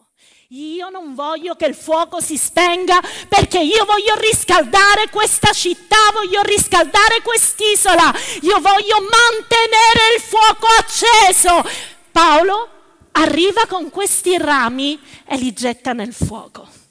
Io 0.48 0.88
non 0.88 1.14
voglio 1.14 1.54
che 1.54 1.66
il 1.66 1.76
fuoco 1.76 2.20
si 2.20 2.36
spenga 2.36 3.00
perché 3.28 3.60
io 3.60 3.84
voglio 3.84 4.16
riscaldare 4.16 5.10
questa 5.10 5.52
città, 5.52 6.10
voglio 6.12 6.42
riscaldare 6.42 7.22
quest'isola, 7.22 8.12
io 8.40 8.58
voglio 8.58 8.98
mantenere 8.98 10.14
il 10.16 10.22
fuoco 10.22 10.66
acceso. 10.76 11.62
Paolo 12.10 12.73
arriva 13.16 13.66
con 13.66 13.90
questi 13.90 14.36
rami 14.38 14.98
e 15.24 15.36
li 15.36 15.52
getta 15.52 15.92
nel 15.92 16.12
fuoco. 16.12 16.82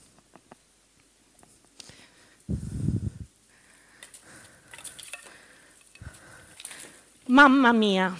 Mamma 7.27 7.71
mia. 7.71 8.15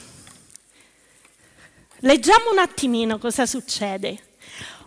Leggiamo 1.99 2.51
un 2.51 2.59
attimino 2.59 3.17
cosa 3.17 3.45
succede. 3.45 4.31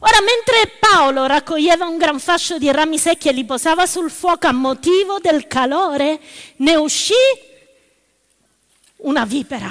Ora, 0.00 0.18
mentre 0.20 0.76
Paolo 0.78 1.26
raccoglieva 1.26 1.86
un 1.86 1.96
gran 1.96 2.18
fascio 2.18 2.58
di 2.58 2.70
rami 2.70 2.98
secchi 2.98 3.28
e 3.28 3.32
li 3.32 3.44
posava 3.44 3.86
sul 3.86 4.10
fuoco 4.10 4.46
a 4.46 4.52
motivo 4.52 5.18
del 5.18 5.46
calore, 5.46 6.20
ne 6.56 6.74
uscì 6.74 7.14
una 8.98 9.24
vipera 9.24 9.70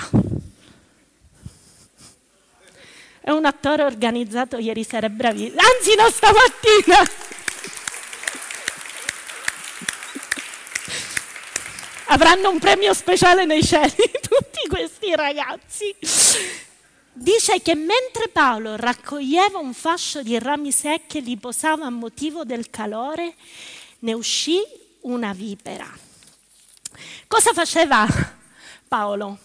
è 3.25 3.31
un 3.31 3.43
attore 3.45 3.81
organizzato 3.81 4.59
ieri 4.59 4.83
sera, 4.83 5.09
è. 5.09 5.51
Anzi, 5.57 5.95
no, 5.95 6.07
stamattina. 6.11 6.97
Avranno 12.09 12.51
un 12.51 12.59
premio 12.59 12.93
speciale 12.93 13.45
nei 13.45 13.63
cieli 13.63 13.95
tutti 14.21 14.67
questi 14.69 15.15
ragazzi. 15.15 15.95
Dice 17.13 17.63
che 17.63 17.73
mentre 17.73 18.27
Paolo 18.31 18.75
raccoglieva 18.75 19.57
un 19.57 19.73
fascio 19.73 20.21
di 20.21 20.37
rami 20.37 20.71
secchi 20.71 21.17
e 21.17 21.21
li 21.21 21.37
posava 21.37 21.87
a 21.87 21.89
motivo 21.89 22.43
del 22.43 22.69
calore, 22.69 23.33
ne 23.99 24.13
uscì 24.13 24.61
una 25.01 25.33
vipera. 25.33 25.91
Cosa 27.25 27.53
faceva 27.53 28.05
Paolo? 28.87 29.39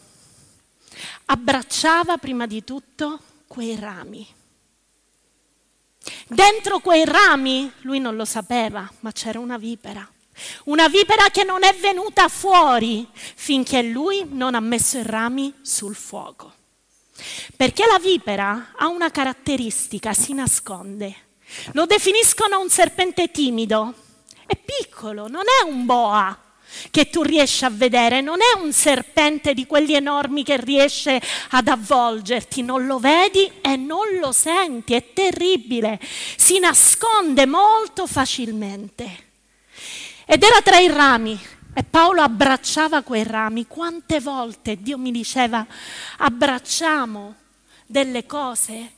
Abbracciava 1.24 2.18
prima 2.18 2.46
di 2.46 2.62
tutto 2.62 3.22
quei 3.50 3.74
rami. 3.74 4.24
Dentro 6.28 6.78
quei 6.78 7.04
rami, 7.04 7.68
lui 7.80 7.98
non 7.98 8.14
lo 8.14 8.24
sapeva, 8.24 8.88
ma 9.00 9.10
c'era 9.10 9.40
una 9.40 9.58
vipera. 9.58 10.08
Una 10.66 10.86
vipera 10.86 11.30
che 11.30 11.42
non 11.42 11.64
è 11.64 11.74
venuta 11.74 12.28
fuori 12.28 13.08
finché 13.12 13.82
lui 13.82 14.24
non 14.28 14.54
ha 14.54 14.60
messo 14.60 14.98
i 14.98 15.02
rami 15.02 15.52
sul 15.62 15.96
fuoco. 15.96 16.54
Perché 17.56 17.86
la 17.86 17.98
vipera 17.98 18.70
ha 18.76 18.86
una 18.86 19.10
caratteristica, 19.10 20.12
si 20.12 20.32
nasconde. 20.32 21.16
Lo 21.72 21.86
definiscono 21.86 22.60
un 22.60 22.70
serpente 22.70 23.32
timido. 23.32 23.94
È 24.46 24.56
piccolo, 24.56 25.26
non 25.26 25.42
è 25.60 25.68
un 25.68 25.86
boa 25.86 26.49
che 26.90 27.10
tu 27.10 27.22
riesci 27.22 27.64
a 27.64 27.70
vedere, 27.70 28.20
non 28.20 28.38
è 28.40 28.58
un 28.60 28.72
serpente 28.72 29.54
di 29.54 29.66
quelli 29.66 29.94
enormi 29.94 30.44
che 30.44 30.56
riesce 30.56 31.20
ad 31.50 31.68
avvolgerti, 31.68 32.62
non 32.62 32.86
lo 32.86 32.98
vedi 32.98 33.50
e 33.60 33.76
non 33.76 34.18
lo 34.20 34.32
senti, 34.32 34.94
è 34.94 35.12
terribile, 35.12 35.98
si 36.36 36.58
nasconde 36.58 37.46
molto 37.46 38.06
facilmente. 38.06 39.28
Ed 40.24 40.42
era 40.42 40.60
tra 40.62 40.78
i 40.78 40.88
rami 40.88 41.38
e 41.74 41.82
Paolo 41.82 42.22
abbracciava 42.22 43.02
quei 43.02 43.24
rami. 43.24 43.66
Quante 43.66 44.20
volte 44.20 44.76
Dio 44.80 44.96
mi 44.96 45.10
diceva 45.10 45.66
abbracciamo 46.18 47.34
delle 47.86 48.26
cose 48.26 48.92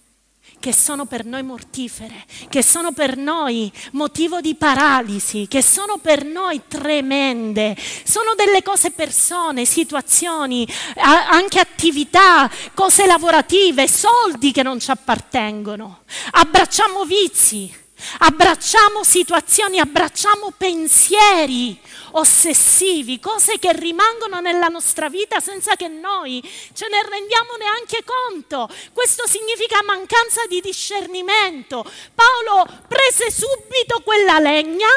che 0.63 0.73
sono 0.73 1.07
per 1.07 1.25
noi 1.25 1.43
mortifere, 1.43 2.25
che 2.49 2.63
sono 2.63 2.93
per 2.93 3.17
noi 3.17 3.71
motivo 3.93 4.41
di 4.41 4.55
paralisi, 4.55 5.49
che 5.49 5.61
sono 5.61 5.99
per 5.99 6.25
noi 6.25 6.63
tremende. 6.69 7.77
Sono 8.05 8.35
delle 8.37 8.63
cose, 8.63 8.93
persone, 8.93 9.65
situazioni, 9.65 10.65
anche 10.95 11.59
attività, 11.59 12.49
cose 12.75 13.07
lavorative, 13.07 13.89
soldi 13.89 14.53
che 14.53 14.63
non 14.63 14.79
ci 14.79 14.93
appartengono. 14.93 16.05
Abbracciamo 16.31 17.05
vizi, 17.07 17.75
Abbracciamo 18.19 19.05
situazioni, 19.05 19.79
abbracciamo 19.79 20.53
pensieri 20.57 21.81
ossessivi, 22.13 23.21
cose 23.21 23.59
che 23.59 23.73
rimangono 23.73 24.41
nella 24.41 24.69
nostra 24.69 25.09
vita 25.09 25.41
senza 25.41 25.77
che 25.77 25.89
noi 25.89 26.43
ce 26.73 26.87
ne 26.89 27.03
rendiamo 27.09 27.57
neanche 27.59 28.05
conto. 28.05 28.69
Questo 28.93 29.27
significa 29.27 29.83
mancanza 29.83 30.47
di 30.47 30.61
discernimento. 30.61 31.85
Paolo 32.15 32.67
prese 32.89 33.31
subito 33.31 34.01
quella 34.05 34.39
legna 34.39 34.89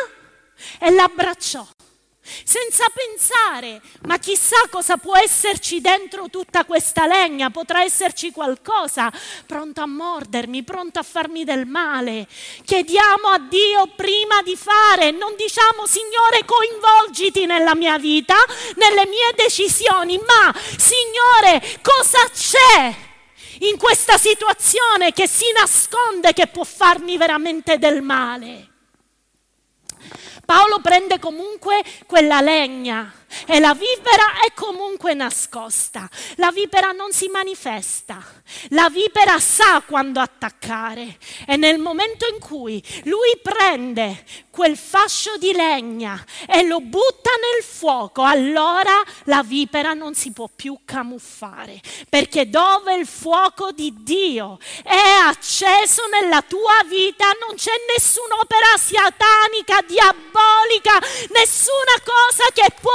e 0.79 0.89
l'abbracciò 0.91 1.65
senza 2.43 2.85
pensare, 2.93 3.81
ma 4.03 4.17
chissà 4.17 4.57
cosa 4.69 4.97
può 4.97 5.15
esserci 5.15 5.81
dentro 5.81 6.29
tutta 6.29 6.65
questa 6.65 7.05
legna, 7.05 7.49
potrà 7.49 7.83
esserci 7.83 8.31
qualcosa 8.31 9.11
pronto 9.45 9.81
a 9.81 9.85
mordermi, 9.85 10.63
pronto 10.63 10.99
a 10.99 11.03
farmi 11.03 11.43
del 11.43 11.65
male. 11.65 12.27
Chiediamo 12.63 13.27
a 13.29 13.39
Dio 13.39 13.87
prima 13.95 14.41
di 14.41 14.55
fare, 14.55 15.11
non 15.11 15.35
diciamo 15.35 15.85
Signore 15.85 16.45
coinvolgiti 16.45 17.45
nella 17.45 17.75
mia 17.75 17.97
vita, 17.97 18.35
nelle 18.75 19.05
mie 19.07 19.33
decisioni, 19.35 20.17
ma 20.17 20.53
Signore 20.77 21.79
cosa 21.81 22.29
c'è? 22.33 22.95
In 23.59 23.77
questa 23.77 24.17
situazione 24.17 25.13
che 25.13 25.27
si 25.27 25.45
nasconde 25.57 26.33
che 26.33 26.47
può 26.47 26.65
farmi 26.65 27.17
veramente 27.17 27.77
del 27.77 28.01
male. 28.01 28.74
Paolo 30.45 30.79
prende 30.79 31.19
comunque 31.19 31.83
quella 32.05 32.39
legna 32.39 33.11
e 33.47 33.59
la 33.59 33.73
vipera 33.73 34.41
è 34.45 34.53
comunque 34.53 35.13
nascosta. 35.13 36.09
La 36.35 36.51
vipera 36.51 36.91
non 36.91 37.11
si 37.11 37.27
manifesta. 37.27 38.23
La 38.69 38.89
vipera 38.89 39.39
sa 39.39 39.81
quando 39.85 40.19
attaccare 40.19 41.17
e 41.47 41.57
nel 41.57 41.79
momento 41.79 42.27
in 42.31 42.39
cui 42.39 42.83
lui 43.03 43.39
prende 43.41 44.23
quel 44.55 44.77
fascio 44.77 45.35
di 45.37 45.51
legna 45.51 46.23
e 46.47 46.63
lo 46.63 46.79
butta 46.79 47.31
nel 47.31 47.63
fuoco, 47.63 48.23
allora 48.23 49.03
la 49.25 49.43
vipera 49.43 49.93
non 49.93 50.15
si 50.15 50.31
può 50.31 50.49
più 50.55 50.79
camuffare, 50.85 51.81
perché 52.07 52.49
dove 52.49 52.95
il 52.95 53.05
fuoco 53.05 53.71
di 53.71 53.93
Dio 53.97 54.57
è 54.81 55.27
acceso 55.27 56.03
nella 56.07 56.41
tua 56.41 56.83
vita 56.87 57.25
non 57.45 57.55
c'è 57.57 57.73
nessun'opera 57.93 58.77
satanica, 58.77 59.81
diabolica, 59.85 61.05
nessuna 61.33 61.99
cosa 62.03 62.45
che 62.53 62.73
può 62.79 62.93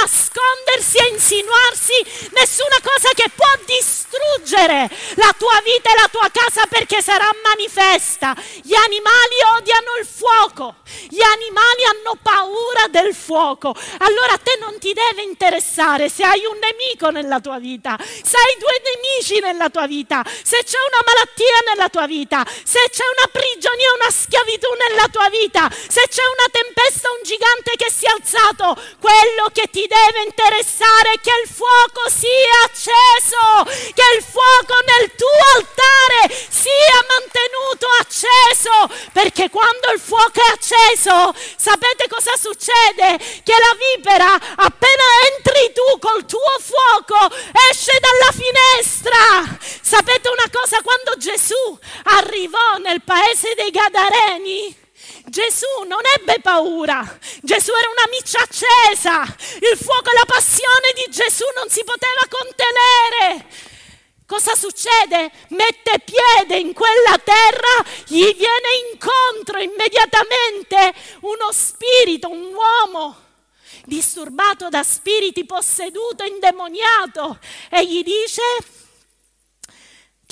nascondersi 0.00 0.98
e 0.98 1.08
insinuarsi, 1.12 2.30
nessuna 2.32 2.78
cosa 2.82 3.10
che 3.14 3.30
può 3.34 3.46
distruggere 3.66 4.90
la 5.14 5.34
tua 5.36 5.60
vita 5.64 5.90
e 5.90 6.00
la 6.00 6.08
tua 6.10 6.28
casa 6.32 6.66
perché 6.66 7.02
sarà 7.02 7.30
manifesta. 7.42 8.34
Gli 8.62 8.74
animali 8.74 9.36
odiano 9.56 9.96
il 10.00 10.06
fuoco, 10.06 10.76
gli 11.08 11.22
animali 11.22 11.84
hanno 11.84 12.18
paura 12.22 12.86
del 12.88 13.14
fuoco. 13.14 13.74
Allora 13.98 14.34
a 14.34 14.38
te 14.38 14.56
non 14.60 14.78
ti 14.78 14.92
deve 14.92 15.22
interessare 15.22 16.08
se 16.08 16.24
hai 16.24 16.44
un 16.44 16.58
nemico 16.58 17.10
nella 17.10 17.40
tua 17.40 17.58
vita, 17.58 17.96
se 17.98 18.36
hai 18.36 18.56
due 18.58 18.80
nemici 18.82 19.40
nella 19.40 19.70
tua 19.70 19.86
vita, 19.86 20.22
se 20.24 20.62
c'è 20.64 20.78
una 20.90 21.02
malattia 21.04 21.58
nella 21.72 21.88
tua 21.88 22.06
vita, 22.06 22.44
se 22.46 22.80
c'è 22.90 23.04
una 23.04 23.28
prigionia, 23.30 23.92
una 23.94 24.10
schiavitù 24.10 24.68
nella 24.88 25.08
tua 25.08 25.28
vita, 25.28 25.70
se 25.70 26.02
c'è 26.08 26.22
una 26.22 26.48
tempesta, 26.50 27.10
un 27.10 27.22
gigante 27.22 27.72
che 27.76 27.90
si 27.90 28.04
è 28.04 28.10
alzato, 28.10 28.76
quello 28.98 29.50
che 29.52 29.68
ti 29.70 29.86
deve 29.86 30.24
interessare 30.26 31.12
è 31.12 31.20
che 31.20 31.32
il 31.42 31.48
fuoco 31.48 32.08
sia 32.08 32.64
acceso, 32.64 33.64
che 33.94 34.04
il 34.16 34.22
fuoco 34.24 34.74
nel 34.86 35.14
tuo 35.14 35.28
altare 35.56 36.34
sia 36.48 36.98
mantenuto 37.06 37.86
acceso, 38.00 39.10
perché 39.12 39.50
quando 39.50 39.92
il 39.92 40.00
fuoco 40.00 40.40
è 40.40 40.52
acceso, 40.52 41.34
sapete 41.56 42.08
cosa 42.08 42.32
succede? 42.36 43.18
Che 43.42 43.52
la 43.52 43.76
vipera, 43.78 44.32
appena 44.56 45.04
entri 45.34 45.72
tu 45.72 45.98
col 45.98 46.24
tuo 46.26 46.56
fuoco, 46.60 47.32
esce 47.70 47.92
dalla 48.00 48.32
finestra. 48.32 49.58
Sapete 49.80 50.28
una 50.28 50.48
cosa? 50.50 50.80
Quando 50.82 51.16
Gesù 51.18 51.78
arrivò 52.04 52.78
nel 52.78 53.02
paese 53.02 53.54
dei 53.54 53.70
Gadareni, 53.70 54.81
Gesù 55.32 55.84
non 55.86 56.00
ebbe 56.18 56.40
paura, 56.42 57.00
Gesù 57.40 57.70
era 57.72 57.88
una 57.88 58.06
miccia 58.10 58.40
accesa, 58.40 59.22
il 59.60 59.78
fuoco 59.78 60.10
e 60.10 60.12
la 60.12 60.26
passione 60.26 60.92
di 60.94 61.10
Gesù 61.10 61.46
non 61.56 61.70
si 61.70 61.82
poteva 61.84 62.20
contenere. 62.28 63.46
Cosa 64.26 64.54
succede? 64.54 65.32
Mette 65.48 66.00
piede 66.04 66.58
in 66.58 66.74
quella 66.74 67.16
terra, 67.24 67.82
gli 68.08 68.30
viene 68.34 68.90
incontro 68.92 69.58
immediatamente 69.58 70.92
uno 71.20 71.50
spirito, 71.50 72.28
un 72.28 72.52
uomo 72.52 73.16
disturbato 73.86 74.68
da 74.68 74.82
spiriti, 74.82 75.46
posseduto, 75.46 76.24
indemoniato, 76.24 77.38
e 77.70 77.86
gli 77.86 78.02
dice 78.02 78.42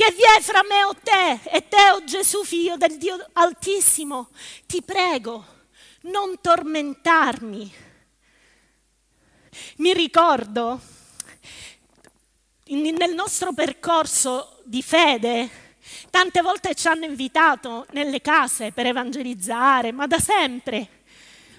che 0.01 0.13
vi 0.13 0.23
è 0.23 0.41
fra 0.41 0.63
me 0.63 0.83
o 0.85 0.95
te 0.95 1.51
e 1.51 1.69
te, 1.69 1.91
o 1.91 2.03
Gesù, 2.05 2.43
figlio 2.43 2.79
del 2.79 2.97
Dio 2.97 3.23
Altissimo, 3.35 4.31
ti 4.65 4.81
prego, 4.81 5.45
non 6.05 6.41
tormentarmi. 6.41 7.75
Mi 9.77 9.93
ricordo 9.93 10.81
nel 12.69 13.13
nostro 13.15 13.53
percorso 13.53 14.63
di 14.65 14.81
fede, 14.81 15.77
tante 16.09 16.41
volte 16.41 16.75
ci 16.75 16.89
hanno 16.89 17.05
invitato 17.05 17.85
nelle 17.91 18.23
case 18.23 18.73
per 18.73 18.87
evangelizzare, 18.87 19.93
ma 19.93 20.07
da 20.07 20.19
sempre. 20.19 21.03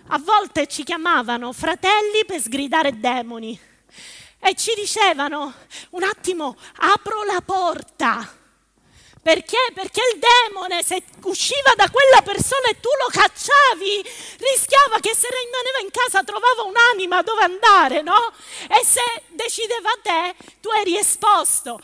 A 0.08 0.18
volte 0.18 0.66
ci 0.66 0.84
chiamavano 0.84 1.54
fratelli 1.54 2.26
per 2.26 2.42
sgridare 2.42 3.00
demoni 3.00 3.70
e 4.42 4.56
ci 4.56 4.74
dicevano, 4.76 5.54
un 5.92 6.04
attimo, 6.04 6.58
apro 6.78 7.24
la 7.24 7.42
porta. 7.46 8.40
Perché? 9.22 9.70
Perché 9.76 10.02
il 10.14 10.20
demone, 10.20 10.82
se 10.82 11.04
usciva 11.26 11.74
da 11.76 11.88
quella 11.92 12.24
persona 12.24 12.70
e 12.70 12.80
tu 12.80 12.90
lo 12.98 13.08
cacciavi, 13.12 14.02
rischiava 14.40 15.00
che 15.00 15.14
se 15.14 15.28
rimaneva 15.30 15.78
in 15.84 15.92
casa 15.92 16.24
trovava 16.24 16.64
un'anima 16.64 17.22
dove 17.22 17.44
andare, 17.44 18.02
no? 18.02 18.34
E 18.68 18.84
se 18.84 19.02
decideva 19.28 19.92
te, 20.02 20.34
tu 20.60 20.70
eri 20.72 20.98
esposto. 20.98 21.80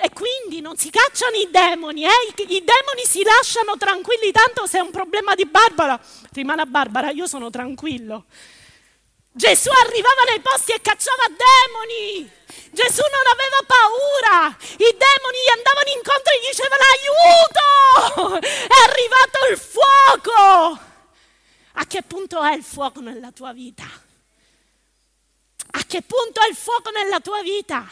E 0.00 0.10
quindi 0.12 0.60
non 0.60 0.76
si 0.76 0.88
cacciano 0.90 1.34
i 1.34 1.48
demoni, 1.50 2.04
eh? 2.04 2.32
I, 2.36 2.62
demoni 2.62 3.04
si 3.04 3.24
lasciano 3.24 3.76
tranquilli, 3.76 4.30
tanto 4.30 4.68
se 4.68 4.78
è 4.78 4.80
un 4.80 4.92
problema 4.92 5.34
di 5.34 5.44
Barbara, 5.44 5.98
rimane 6.30 6.62
a 6.62 6.66
Barbara, 6.66 7.10
io 7.10 7.26
sono 7.26 7.50
tranquillo. 7.50 8.26
Gesù 9.36 9.68
arrivava 9.68 10.22
nei 10.30 10.40
posti 10.40 10.72
e 10.72 10.80
cacciava 10.80 11.26
demoni. 11.28 12.26
Gesù 12.70 13.02
non 13.02 13.26
aveva 13.32 13.58
paura. 13.66 14.46
I 14.48 14.96
demoni 14.96 15.36
gli 15.44 15.50
andavano 15.52 15.90
incontro 15.94 16.32
e 16.32 16.40
gli 16.40 16.48
dicevano 16.48 16.80
aiuto. 16.96 18.40
È 18.40 18.78
arrivato 18.88 19.44
il 19.50 19.58
fuoco. 19.58 20.80
A 21.72 21.86
che 21.86 22.00
punto 22.00 22.42
è 22.42 22.54
il 22.54 22.64
fuoco 22.64 23.00
nella 23.00 23.30
tua 23.30 23.52
vita? 23.52 23.84
A 23.84 24.00
che 25.86 26.00
punto 26.00 26.40
è 26.40 26.48
il 26.48 26.56
fuoco 26.56 26.88
nella 26.88 27.20
tua 27.20 27.42
vita? 27.42 27.86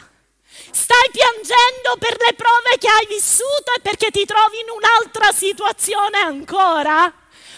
Stai 0.71 1.11
piangendo 1.11 1.97
per 1.99 2.17
le 2.21 2.33
prove 2.33 2.79
che 2.79 2.87
hai 2.87 3.05
vissuto 3.05 3.71
e 3.77 3.81
perché 3.81 4.09
ti 4.09 4.25
trovi 4.25 4.61
in 4.61 4.71
un'altra 4.71 5.31
situazione 5.31 6.17
ancora? 6.17 7.13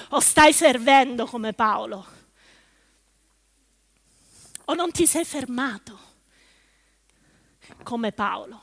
O 0.10 0.20
stai 0.20 0.52
servendo 0.52 1.26
come 1.26 1.54
Paolo? 1.54 2.16
O 4.70 4.74
non 4.74 4.92
ti 4.92 5.06
sei 5.06 5.26
fermato? 5.26 6.00
Come 7.84 8.12
Paolo. 8.12 8.62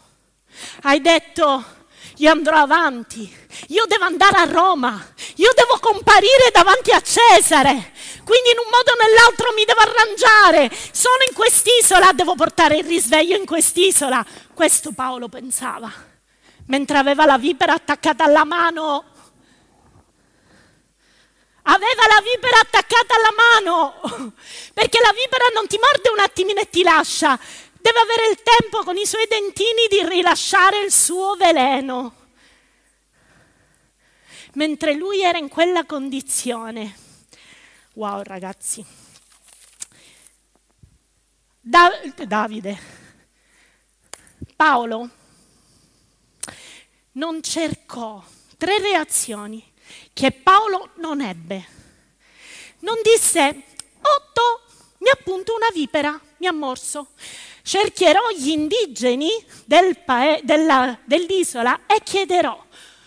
Hai 0.82 1.00
detto 1.00 1.82
io 2.18 2.30
andrò 2.30 2.58
avanti, 2.58 3.28
io 3.68 3.86
devo 3.86 4.04
andare 4.04 4.36
a 4.36 4.44
Roma, 4.44 5.04
io 5.36 5.50
devo 5.54 5.78
comparire 5.80 6.50
davanti 6.52 6.90
a 6.92 7.00
Cesare, 7.00 7.92
quindi 8.22 8.50
in 8.50 8.58
un 8.58 8.70
modo 8.70 8.92
o 8.92 9.02
nell'altro 9.02 9.52
mi 9.54 9.64
devo 9.64 9.80
arrangiare, 9.80 10.70
sono 10.92 11.16
in 11.28 11.34
quest'isola, 11.34 12.12
devo 12.12 12.34
portare 12.34 12.76
il 12.76 12.84
risveglio 12.84 13.36
in 13.36 13.46
quest'isola. 13.46 14.24
Questo 14.52 14.92
Paolo 14.92 15.28
pensava, 15.28 15.90
mentre 16.66 16.98
aveva 16.98 17.24
la 17.24 17.38
vipera 17.38 17.72
attaccata 17.72 18.24
alla 18.24 18.44
mano 18.44 19.13
aveva 21.74 22.06
la 22.06 22.22
vipera 22.22 22.60
attaccata 22.60 23.14
alla 23.14 23.34
mano, 23.36 24.32
perché 24.72 25.00
la 25.00 25.12
vipera 25.12 25.46
non 25.54 25.66
ti 25.66 25.78
morde 25.78 26.08
un 26.10 26.20
attimino 26.20 26.60
e 26.60 26.70
ti 26.70 26.82
lascia, 26.82 27.38
deve 27.72 27.98
avere 27.98 28.28
il 28.30 28.42
tempo 28.42 28.82
con 28.82 28.96
i 28.96 29.06
suoi 29.06 29.26
dentini 29.28 29.86
di 29.88 30.06
rilasciare 30.08 30.80
il 30.80 30.92
suo 30.92 31.34
veleno. 31.34 32.22
Mentre 34.54 34.94
lui 34.94 35.20
era 35.20 35.38
in 35.38 35.48
quella 35.48 35.84
condizione, 35.84 36.96
wow 37.94 38.22
ragazzi, 38.22 38.84
da- 41.60 42.00
Davide, 42.26 43.02
Paolo 44.54 45.10
non 47.12 47.42
cercò 47.42 48.22
tre 48.56 48.78
reazioni 48.78 49.72
che 50.14 50.30
Paolo 50.30 50.90
non 50.94 51.20
ebbe. 51.20 51.66
Non 52.78 52.96
disse, 53.02 53.62
otto, 54.00 54.62
mi 54.98 55.10
appunto 55.10 55.54
una 55.54 55.68
vipera, 55.72 56.18
mi 56.38 56.46
ha 56.46 56.52
morso. 56.52 57.08
Cercherò 57.62 58.30
gli 58.30 58.50
indigeni 58.50 59.30
del 59.64 59.98
pae, 59.98 60.40
della, 60.44 60.98
dell'isola 61.04 61.80
e 61.86 62.00
chiederò, 62.02 62.62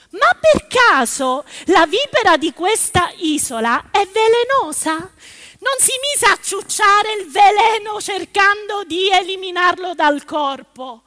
ma 0.09 0.37
per 0.39 0.67
caso 0.67 1.45
la 1.65 1.85
vipera 1.85 2.37
di 2.37 2.51
questa 2.53 3.11
isola 3.17 3.89
è 3.91 4.05
velenosa? 4.07 4.95
Non 5.59 5.73
si 5.79 5.91
mise 6.11 6.25
a 6.25 6.39
ciucciare 6.41 7.13
il 7.13 7.29
veleno 7.29 8.01
cercando 8.01 8.83
di 8.83 9.09
eliminarlo 9.09 9.93
dal 9.93 10.25
corpo. 10.25 11.03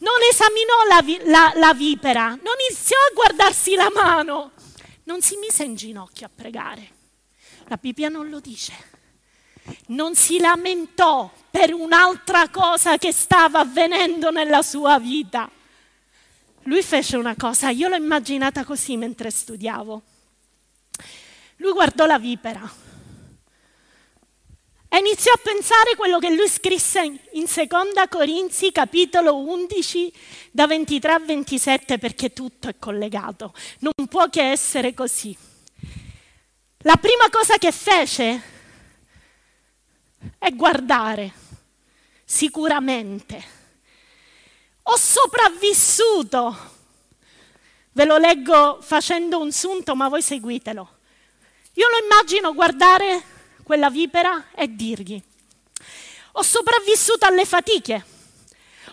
Non 0.00 0.18
esaminò 0.30 0.84
la, 0.88 1.02
vi- 1.02 1.20
la, 1.24 1.52
la 1.56 1.74
vipera, 1.74 2.28
non 2.28 2.54
iniziò 2.68 2.96
a 2.96 3.14
guardarsi 3.14 3.74
la 3.74 3.90
mano, 3.92 4.52
non 5.10 5.22
si 5.22 5.36
mise 5.36 5.64
in 5.64 5.74
ginocchio 5.74 6.26
a 6.26 6.30
pregare. 6.32 6.88
La 7.66 7.76
Bibbia 7.76 8.08
non 8.08 8.28
lo 8.28 8.40
dice. 8.40 8.72
Non 9.88 10.14
si 10.14 10.38
lamentò 10.38 11.30
per 11.50 11.74
un'altra 11.74 12.48
cosa 12.48 12.96
che 12.96 13.12
stava 13.12 13.60
avvenendo 13.60 14.30
nella 14.30 14.62
sua 14.62 14.98
vita 14.98 15.50
lui 16.64 16.82
fece 16.82 17.16
una 17.16 17.34
cosa, 17.36 17.70
io 17.70 17.88
l'ho 17.88 17.96
immaginata 17.96 18.64
così 18.64 18.96
mentre 18.96 19.30
studiavo. 19.30 20.02
Lui 21.56 21.72
guardò 21.72 22.04
la 22.06 22.18
vipera 22.18 22.60
e 24.92 24.98
iniziò 24.98 25.32
a 25.32 25.40
pensare 25.40 25.94
quello 25.94 26.18
che 26.18 26.34
lui 26.34 26.48
scrisse 26.48 27.20
in 27.32 27.46
Seconda 27.46 28.08
Corinzi 28.08 28.72
capitolo 28.72 29.36
11 29.36 30.12
da 30.50 30.66
23 30.66 31.12
a 31.12 31.18
27 31.20 31.98
perché 31.98 32.32
tutto 32.32 32.68
è 32.68 32.74
collegato, 32.76 33.54
non 33.78 34.08
può 34.08 34.28
che 34.28 34.50
essere 34.50 34.92
così. 34.92 35.36
La 36.78 36.96
prima 36.96 37.30
cosa 37.30 37.56
che 37.56 37.70
fece 37.70 38.42
è 40.38 40.50
guardare, 40.50 41.32
sicuramente 42.24 43.58
ho 44.82 44.96
sopravvissuto. 44.96 46.78
Ve 47.92 48.04
lo 48.04 48.18
leggo 48.18 48.80
facendo 48.82 49.38
un 49.38 49.52
sunto, 49.52 49.94
ma 49.94 50.08
voi 50.08 50.20
seguitelo. 50.22 50.98
Io 51.74 51.88
lo 51.88 52.04
immagino 52.04 52.52
guardare 52.54 53.29
quella 53.70 53.88
vipera 53.88 54.46
e 54.52 54.74
dirgli, 54.74 55.22
ho 56.32 56.42
sopravvissuto 56.42 57.24
alle 57.24 57.44
fatiche, 57.44 58.04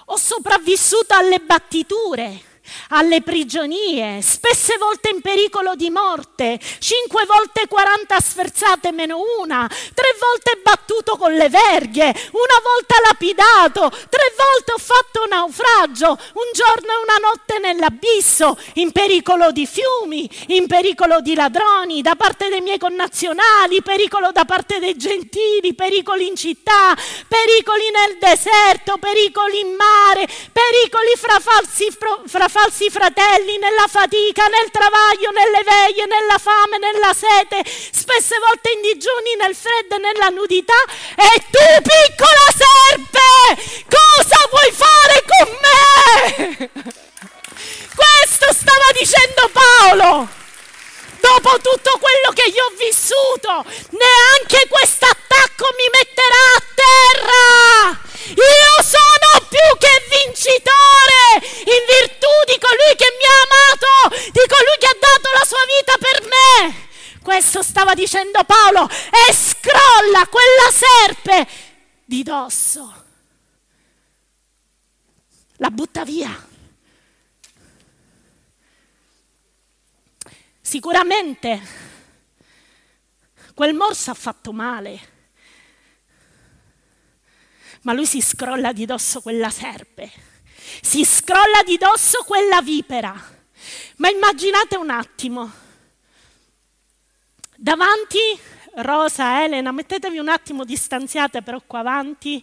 ho 0.06 0.18
sopravvissuto 0.18 1.16
alle 1.16 1.40
battiture, 1.40 2.40
alle 2.89 3.21
prigionie, 3.21 4.21
spesse 4.21 4.77
volte 4.77 5.10
in 5.10 5.21
pericolo 5.21 5.75
di 5.75 5.89
morte, 5.89 6.60
cinque 6.80 7.25
volte 7.25 7.67
40 7.67 8.19
sferzate 8.19 8.91
meno 8.91 9.19
una, 9.39 9.67
tre 9.93 10.15
volte 10.19 10.60
battuto 10.62 11.17
con 11.17 11.34
le 11.34 11.49
verghe, 11.49 12.03
una 12.03 12.60
volta 12.62 12.95
lapidato, 13.08 13.89
tre 13.89 14.34
volte 14.36 14.71
ho 14.73 14.77
fatto 14.77 15.25
naufragio, 15.30 16.10
un 16.10 16.49
giorno 16.51 16.91
e 16.91 17.03
una 17.03 17.17
notte 17.21 17.60
nell'abisso, 17.60 18.58
in 18.73 18.91
pericolo 18.91 19.51
di 19.51 19.65
fiumi, 19.65 20.30
in 20.47 20.67
pericolo 20.67 21.21
di 21.21 21.36
ladroni, 21.36 22.01
da 22.01 22.15
parte 22.15 22.49
dei 22.49 22.62
miei 22.62 22.77
connazionali, 22.77 23.82
pericolo 23.82 24.32
da 24.32 24.45
parte 24.45 24.80
dei 24.80 24.97
gentili, 24.97 25.73
pericoli 25.73 26.27
in 26.27 26.36
città, 26.36 26.95
pericoli 27.27 27.89
nel 27.91 28.17
deserto, 28.19 28.97
pericoli 28.97 29.60
in 29.60 29.75
mare, 29.75 30.27
pericoli 30.51 31.13
fra 31.15 31.39
falsi, 31.39 31.88
fra 32.25 32.47
falsi 32.47 32.57
fratelli, 32.89 33.58
nella 33.58 33.88
fatica, 33.88 34.48
nel 34.48 34.70
travaglio, 34.72 35.30
nelle 35.32 35.62
veglie, 35.63 36.06
nella 36.06 36.38
fame, 36.38 36.78
nella 36.78 37.13
sete, 37.13 37.63
spesse 37.65 38.38
volte 38.39 38.72
in 38.72 38.82
digiuni, 38.82 39.36
nel 39.38 39.56
freddo 39.56 39.96
e 39.96 40.00
nella 40.00 40.30
nudità. 40.30 40.82
E 41.15 41.43
tu, 41.52 41.67
piccola 41.82 42.48
serpe, 42.52 43.86
cosa 43.88 44.48
vuoi 44.50 44.72
fare 44.72 45.24
con 45.32 45.48
me? 45.62 46.70
Questo 47.96 48.54
stava 48.54 48.89
dicendo 48.98 49.50
Paolo 49.54 50.38
dopo 51.20 51.60
tutto 51.62 51.98
quello 52.00 52.32
che 52.34 52.50
io 52.50 52.65
ho 52.65 52.74
vissuto, 52.78 53.65
neanche 53.91 54.67
questo 54.70 55.06
attacco 55.06 55.70
mi 55.78 55.89
metterà 55.91 56.43
a 56.56 56.63
terra. 56.74 58.06
Io 58.28 58.84
sono 58.84 59.48
più 59.48 59.78
che 59.78 59.98
vincitore 60.10 61.41
in 61.67 61.84
virtù 61.88 62.28
di 62.46 62.58
colui 62.60 62.96
che 62.96 63.12
mi 63.17 63.26
ha 63.26 63.38
amato, 63.48 64.15
di 64.32 64.43
colui 64.48 64.78
che 64.80 64.88
ha 64.88 64.98
dato 65.00 65.30
la 65.38 65.46
sua 65.46 65.63
vita 65.78 65.98
per 65.98 66.22
me. 66.28 66.88
Questo 67.22 67.62
stava 67.62 67.93
dicendo 67.93 68.43
Paolo 68.43 68.88
e 68.88 69.34
scrolla 69.34 70.28
quella 70.28 70.72
serpe 70.72 71.48
di 72.06 72.24
dosso. 72.24 73.06
La 75.58 75.70
butta 75.70 76.04
via. 76.06 76.46
Sicuramente. 80.88 81.62
Quel 83.54 83.73
morso 83.73 84.10
ha 84.10 84.13
fatto 84.13 84.54
male, 84.54 85.00
ma 87.82 87.91
lui 87.91 88.06
si 88.06 88.21
scrolla 88.21 88.71
di 88.71 88.86
dosso 88.86 89.19
quella 89.19 89.50
serpe, 89.50 90.10
si 90.80 91.04
scrolla 91.04 91.62
di 91.65 91.76
dosso 91.76 92.23
quella 92.23 92.62
vipera. 92.62 93.13
Ma 93.97 94.08
immaginate 94.08 94.78
un 94.78 94.89
attimo, 94.89 95.52
davanti 97.58 98.19
Rosa, 98.76 99.43
Elena, 99.43 99.73
mettetevi 99.73 100.19
un 100.19 100.30
attimo 100.30 100.63
distanziate 100.63 101.41
però 101.41 101.62
qua 101.67 101.80
avanti, 101.80 102.41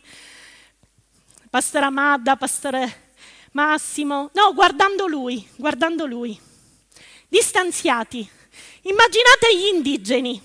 Pastore 1.49 1.87
Amadda, 1.87 2.37
Pastore 2.37 3.15
Massimo, 3.53 4.29
no, 4.35 4.53
guardando 4.53 5.07
lui, 5.07 5.49
guardando 5.57 6.05
lui 6.05 6.53
distanziati. 7.29 8.29
Immaginate 8.83 9.57
gli 9.57 9.67
indigeni. 9.67 10.43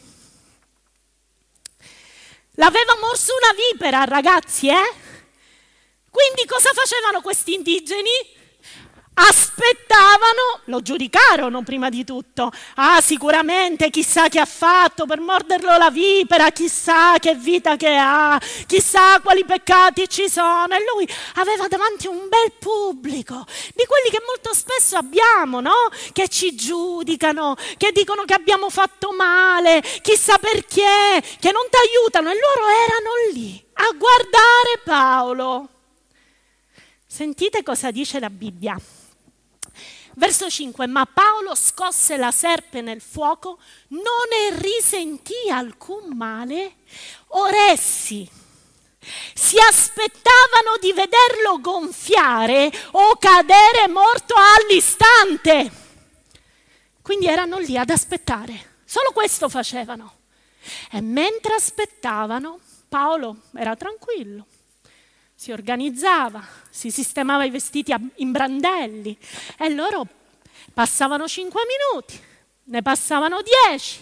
L'aveva 2.54 2.98
morso 3.00 3.34
una 3.36 3.54
vipera, 3.54 4.04
ragazzi, 4.04 4.68
eh? 4.68 4.94
Quindi 6.10 6.46
cosa 6.46 6.72
facevano 6.74 7.22
questi 7.22 7.54
indigeni? 7.54 8.38
Aspettavano, 9.28 10.62
lo 10.66 10.82
giudicarono 10.82 11.62
prima 11.64 11.90
di 11.90 12.04
tutto. 12.06 12.52
Ah, 12.76 13.02
sicuramente 13.02 13.90
chissà 13.90 14.30
che 14.30 14.40
ha 14.40 14.46
fatto 14.46 15.06
per 15.06 15.20
morderlo 15.20 15.78
la 15.78 15.90
vipera, 15.90 16.52
chissà 16.52 17.18
che 17.20 17.36
vita 17.36 17.76
che 17.76 17.96
ha, 17.96 18.40
chissà 18.66 19.20
quali 19.20 19.44
peccati 19.44 20.08
ci 20.08 20.30
sono. 20.30 20.68
E 20.70 20.84
lui 20.94 21.08
aveva 21.36 21.68
davanti 21.68 22.08
un 22.08 22.30
bel 22.30 22.54
pubblico, 22.58 23.46
di 23.74 23.86
quelli 23.86 24.10
che 24.10 24.24
molto 24.26 24.54
spesso 24.54 24.96
abbiamo, 24.96 25.60
no? 25.60 25.90
Che 26.14 26.30
ci 26.30 26.56
giudicano, 26.56 27.56
che 27.78 27.92
dicono 27.92 28.24
che 28.24 28.34
abbiamo 28.34 28.70
fatto 28.70 29.12
male, 29.12 29.84
chissà 30.02 30.38
perché, 30.38 31.22
che 31.40 31.52
non 31.52 31.64
ti 31.70 31.78
aiutano. 31.78 32.30
E 32.30 32.36
loro 32.36 32.68
erano 32.70 33.10
lì 33.34 33.62
a 33.74 33.96
guardare 33.98 34.82
Paolo. 34.84 35.70
Sentite 37.06 37.64
cosa 37.64 37.92
dice 37.92 38.20
la 38.20 38.30
Bibbia. 38.30 38.80
Verso 40.20 40.50
5, 40.50 40.86
ma 40.86 41.06
Paolo 41.06 41.56
scosse 41.56 42.18
la 42.18 42.30
serpe 42.32 42.82
nel 42.82 43.00
fuoco, 43.00 43.58
non 43.88 44.04
ne 44.30 44.60
risentì 44.60 45.50
alcun 45.50 46.10
male, 46.18 46.76
or 47.28 47.54
essi 47.54 48.30
si 49.34 49.58
aspettavano 49.58 50.76
di 50.82 50.92
vederlo 50.92 51.62
gonfiare 51.62 52.70
o 52.92 53.16
cadere 53.18 53.88
morto 53.88 54.36
all'istante. 54.36 55.72
Quindi 57.02 57.28
erano 57.28 57.58
lì 57.58 57.78
ad 57.78 57.90
aspettare, 57.90 58.82
solo 58.84 59.12
questo 59.14 59.48
facevano. 59.48 60.16
E 60.92 61.00
mentre 61.00 61.54
aspettavano, 61.54 62.60
Paolo 62.90 63.44
era 63.56 63.78
tranquillo, 63.78 64.46
si 65.34 65.54
organizzava, 65.54 66.46
si 66.80 66.92
sistemava 66.92 67.44
i 67.44 67.50
vestiti 67.50 67.94
in 68.16 68.32
brandelli 68.32 69.18
e 69.58 69.68
loro 69.68 70.08
passavano 70.74 71.28
cinque 71.28 71.64
minuti, 71.66 72.18
ne 72.64 72.82
passavano 72.82 73.42
dieci, 73.42 74.02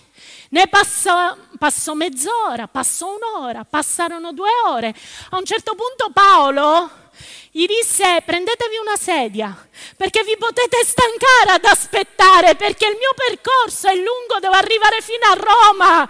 ne 0.49 0.67
passò, 0.67 1.35
passò 1.57 1.95
mezz'ora, 1.95 2.67
passò 2.67 3.07
un'ora, 3.15 3.65
passarono 3.65 4.31
due 4.31 4.51
ore. 4.67 4.95
A 5.31 5.37
un 5.37 5.45
certo 5.45 5.73
punto 5.73 6.11
Paolo 6.13 7.06
gli 7.51 7.65
disse 7.65 8.21
prendetevi 8.23 8.77
una 8.77 8.95
sedia 8.95 9.49
perché 9.95 10.23
vi 10.23 10.37
potete 10.37 10.83
stancare 10.85 11.51
ad 11.57 11.65
aspettare 11.65 12.55
perché 12.55 12.85
il 12.85 12.97
mio 12.97 13.13
percorso 13.15 13.87
è 13.87 13.95
lungo, 13.95 14.39
devo 14.39 14.53
arrivare 14.53 15.01
fino 15.01 15.25
a 15.25 15.33
Roma. 15.33 16.07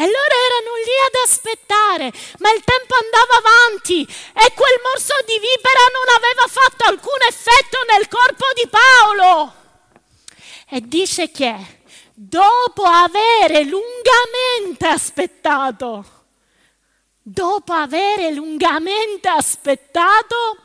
E 0.00 0.04
loro 0.06 0.34
erano 0.46 0.74
lì 0.84 0.96
ad 1.06 1.16
aspettare, 1.24 2.12
ma 2.38 2.52
il 2.52 2.62
tempo 2.62 2.94
andava 2.94 3.34
avanti 3.38 4.02
e 4.02 4.52
quel 4.54 4.80
morso 4.82 5.14
di 5.26 5.38
vipera 5.38 5.80
non 5.92 6.14
aveva 6.14 6.46
fatto 6.46 6.84
alcun 6.84 7.18
effetto 7.28 7.78
nel 7.90 8.06
corpo 8.06 8.44
di 8.54 8.68
Paolo. 8.68 9.52
E 10.68 10.80
dice 10.82 11.30
che 11.30 11.54
dopo 12.14 12.82
avere 12.82 13.64
lungamente 13.64 14.86
aspettato, 14.86 16.17
dopo 17.30 17.74
avere 17.74 18.32
lungamente 18.32 19.28
aspettato, 19.28 20.56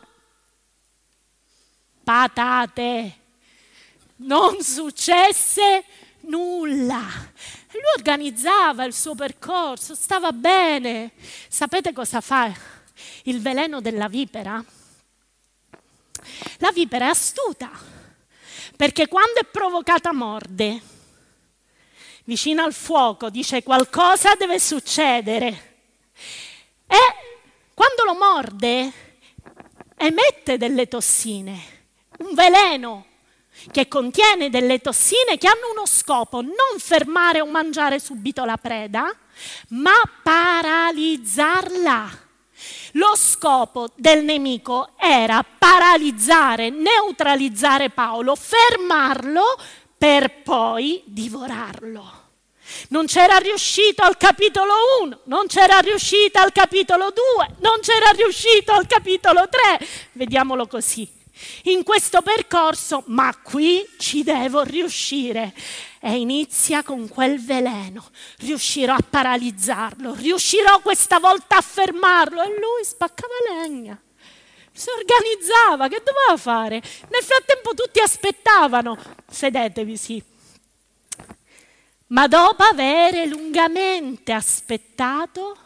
patate, 2.03 3.17
non 4.17 4.61
successe 4.61 5.83
nulla. 6.21 7.01
Lui 7.71 7.81
organizzava 7.97 8.85
il 8.85 8.93
suo 8.93 9.13
percorso, 9.13 9.93
stava 9.93 10.31
bene. 10.31 11.11
Sapete 11.49 11.91
cosa 11.91 12.21
fa 12.21 12.51
il 13.23 13.41
veleno 13.41 13.81
della 13.81 14.07
vipera? 14.07 14.63
La 16.59 16.71
vipera 16.71 17.07
è 17.07 17.09
astuta, 17.09 17.69
perché 18.77 19.09
quando 19.09 19.41
è 19.41 19.43
provocata 19.43 20.13
morde, 20.13 20.81
vicino 22.23 22.63
al 22.63 22.73
fuoco, 22.73 23.29
dice 23.29 23.63
qualcosa 23.63 24.35
deve 24.35 24.59
succedere. 24.59 25.71
E 26.93 27.15
quando 27.73 28.03
lo 28.03 28.13
morde, 28.13 28.93
emette 29.97 30.57
delle 30.57 30.87
tossine, 30.87 31.59
un 32.19 32.35
veleno 32.35 33.07
che 33.71 33.87
contiene 33.87 34.51
delle 34.51 34.77
tossine 34.79 35.39
che 35.39 35.47
hanno 35.47 35.71
uno 35.71 35.87
scopo, 35.87 36.41
non 36.41 36.77
fermare 36.77 37.41
o 37.41 37.47
mangiare 37.47 37.97
subito 37.97 38.45
la 38.45 38.57
preda, 38.57 39.11
ma 39.69 39.99
paralizzarla. 40.21 42.09
Lo 42.91 43.15
scopo 43.15 43.89
del 43.95 44.23
nemico 44.23 44.91
era 44.97 45.43
paralizzare, 45.43 46.69
neutralizzare 46.69 47.89
Paolo, 47.89 48.35
fermarlo 48.35 49.59
per 49.97 50.43
poi 50.43 51.01
divorarlo. 51.05 52.22
Non 52.89 53.05
c'era 53.05 53.37
riuscito 53.37 54.03
al 54.03 54.17
capitolo 54.17 54.73
1, 55.01 55.19
non 55.25 55.47
c'era 55.47 55.79
riuscito 55.79 56.39
al 56.39 56.51
capitolo 56.51 57.11
2, 57.11 57.55
non 57.59 57.79
c'era 57.81 58.09
riuscito 58.11 58.71
al 58.71 58.87
capitolo 58.87 59.47
3. 59.49 59.87
Vediamolo 60.13 60.67
così. 60.67 61.21
In 61.63 61.83
questo 61.83 62.21
percorso, 62.21 63.03
ma 63.07 63.35
qui 63.41 63.85
ci 63.97 64.23
devo 64.23 64.63
riuscire. 64.63 65.53
E 65.99 66.15
inizia 66.17 66.83
con 66.83 67.07
quel 67.07 67.43
veleno. 67.43 68.09
Riuscirò 68.39 68.93
a 68.93 69.05
paralizzarlo, 69.09 70.13
riuscirò 70.15 70.79
questa 70.81 71.19
volta 71.19 71.57
a 71.57 71.61
fermarlo. 71.61 72.41
E 72.41 72.47
lui 72.47 72.83
spaccava 72.83 73.33
legna 73.61 73.99
si 74.73 74.89
organizzava, 74.89 75.87
che 75.87 76.01
doveva 76.03 76.35
fare? 76.35 76.81
Nel 77.09 77.21
frattempo 77.21 77.75
tutti 77.75 77.99
aspettavano, 77.99 78.97
sedetevi 79.29 79.95
sì. 79.95 80.23
Ma 82.13 82.27
dopo 82.27 82.61
avere 82.61 83.25
lungamente 83.25 84.33
aspettato 84.33 85.57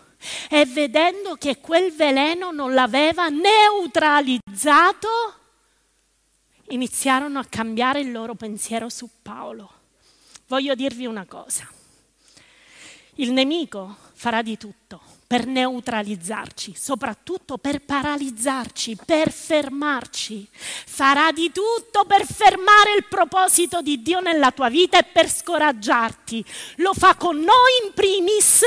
e 0.49 0.65
vedendo 0.65 1.35
che 1.35 1.59
quel 1.59 1.91
veleno 1.91 2.51
non 2.51 2.73
l'aveva 2.73 3.27
neutralizzato, 3.27 5.09
iniziarono 6.69 7.39
a 7.39 7.45
cambiare 7.45 7.99
il 7.99 8.13
loro 8.13 8.35
pensiero 8.35 8.87
su 8.87 9.09
Paolo. 9.21 9.71
Voglio 10.47 10.73
dirvi 10.73 11.05
una 11.05 11.25
cosa, 11.25 11.69
il 13.15 13.33
nemico 13.33 13.97
farà 14.13 14.41
di 14.41 14.57
tutto 14.57 15.16
per 15.27 15.45
neutralizzarci, 15.45 16.73
soprattutto 16.73 17.57
per 17.57 17.81
paralizzarci, 17.81 18.97
per 19.05 19.29
fermarci. 19.29 20.47
Farà 20.87 21.33
di 21.33 21.51
tutto 21.51 22.05
per 22.05 22.25
fermare 22.25 22.93
il 22.95 23.05
proposito 23.09 23.81
di 23.81 24.01
Dio 24.01 24.21
nella 24.21 24.51
tua 24.51 24.69
vita 24.69 24.97
e 24.97 25.03
per 25.03 25.29
scoraggiarti. 25.29 26.43
Lo 26.77 26.93
fa 26.93 27.15
con 27.15 27.35
noi 27.35 27.71
in 27.83 27.91
primis, 27.93 28.61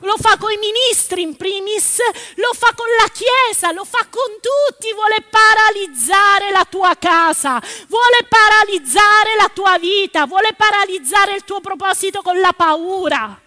lo 0.00 0.16
fa 0.18 0.36
con 0.36 0.52
i 0.52 0.58
ministri 0.58 1.22
in 1.22 1.34
primis, 1.34 1.96
lo 2.34 2.52
fa 2.52 2.74
con 2.74 2.88
la 3.00 3.10
Chiesa, 3.10 3.72
lo 3.72 3.84
fa 3.84 4.06
con 4.10 4.36
tutti. 4.38 4.92
Vuole 4.92 5.24
paralizzare 5.30 6.50
la 6.50 6.66
tua 6.68 6.94
casa, 6.98 7.58
vuole 7.88 8.26
paralizzare 8.28 9.34
la 9.38 9.48
tua 9.48 9.78
vita, 9.78 10.26
vuole 10.26 10.52
paralizzare 10.54 11.34
il 11.34 11.44
tuo 11.44 11.60
proposito 11.60 12.20
con 12.20 12.38
la 12.38 12.52
paura. 12.52 13.41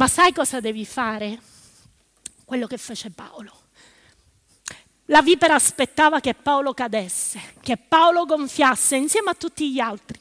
Ma 0.00 0.08
sai 0.08 0.32
cosa 0.32 0.60
devi 0.60 0.86
fare? 0.86 1.38
Quello 2.46 2.66
che 2.66 2.78
fece 2.78 3.10
Paolo. 3.10 3.52
La 5.04 5.20
vipera 5.20 5.54
aspettava 5.54 6.20
che 6.20 6.32
Paolo 6.32 6.72
cadesse, 6.72 7.38
che 7.60 7.76
Paolo 7.76 8.24
gonfiasse 8.24 8.96
insieme 8.96 9.28
a 9.28 9.34
tutti 9.34 9.70
gli 9.70 9.78
altri 9.78 10.18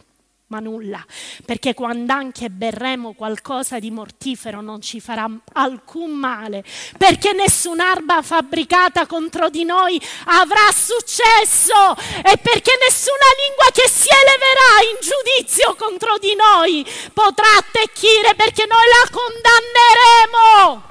ma 0.49 0.59
nulla, 0.59 1.03
perché 1.45 1.75
quando 1.75 2.12
anche 2.12 2.49
berremo 2.49 3.13
qualcosa 3.13 3.77
di 3.77 3.91
mortifero 3.91 4.62
non 4.62 4.81
ci 4.81 4.99
farà 4.99 5.29
alcun 5.53 6.09
male, 6.12 6.63
perché 6.97 7.33
nessun'arma 7.33 8.23
fabbricata 8.23 9.05
contro 9.05 9.49
di 9.49 9.63
noi 9.63 10.01
avrà 10.25 10.71
successo 10.71 11.95
e 12.23 12.38
perché 12.38 12.71
nessuna 12.83 13.29
lingua 13.45 13.69
che 13.71 13.88
si 13.88 14.07
eleverà 14.09 14.81
in 14.89 14.97
giudizio 14.99 15.75
contro 15.75 16.17
di 16.17 16.33
noi 16.33 16.83
potrà 17.13 17.57
attecchire 17.57 18.33
perché 18.35 18.65
noi 18.65 18.85
la 18.88 19.09
condanneremo. 19.12 20.88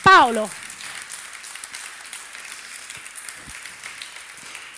Paolo 0.00 0.48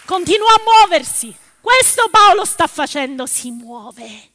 continua 0.04 0.52
a 0.52 0.60
muoversi 0.64 1.46
questo 1.60 2.08
Paolo 2.10 2.44
sta 2.44 2.66
facendo, 2.66 3.26
si 3.26 3.50
muove. 3.50 4.30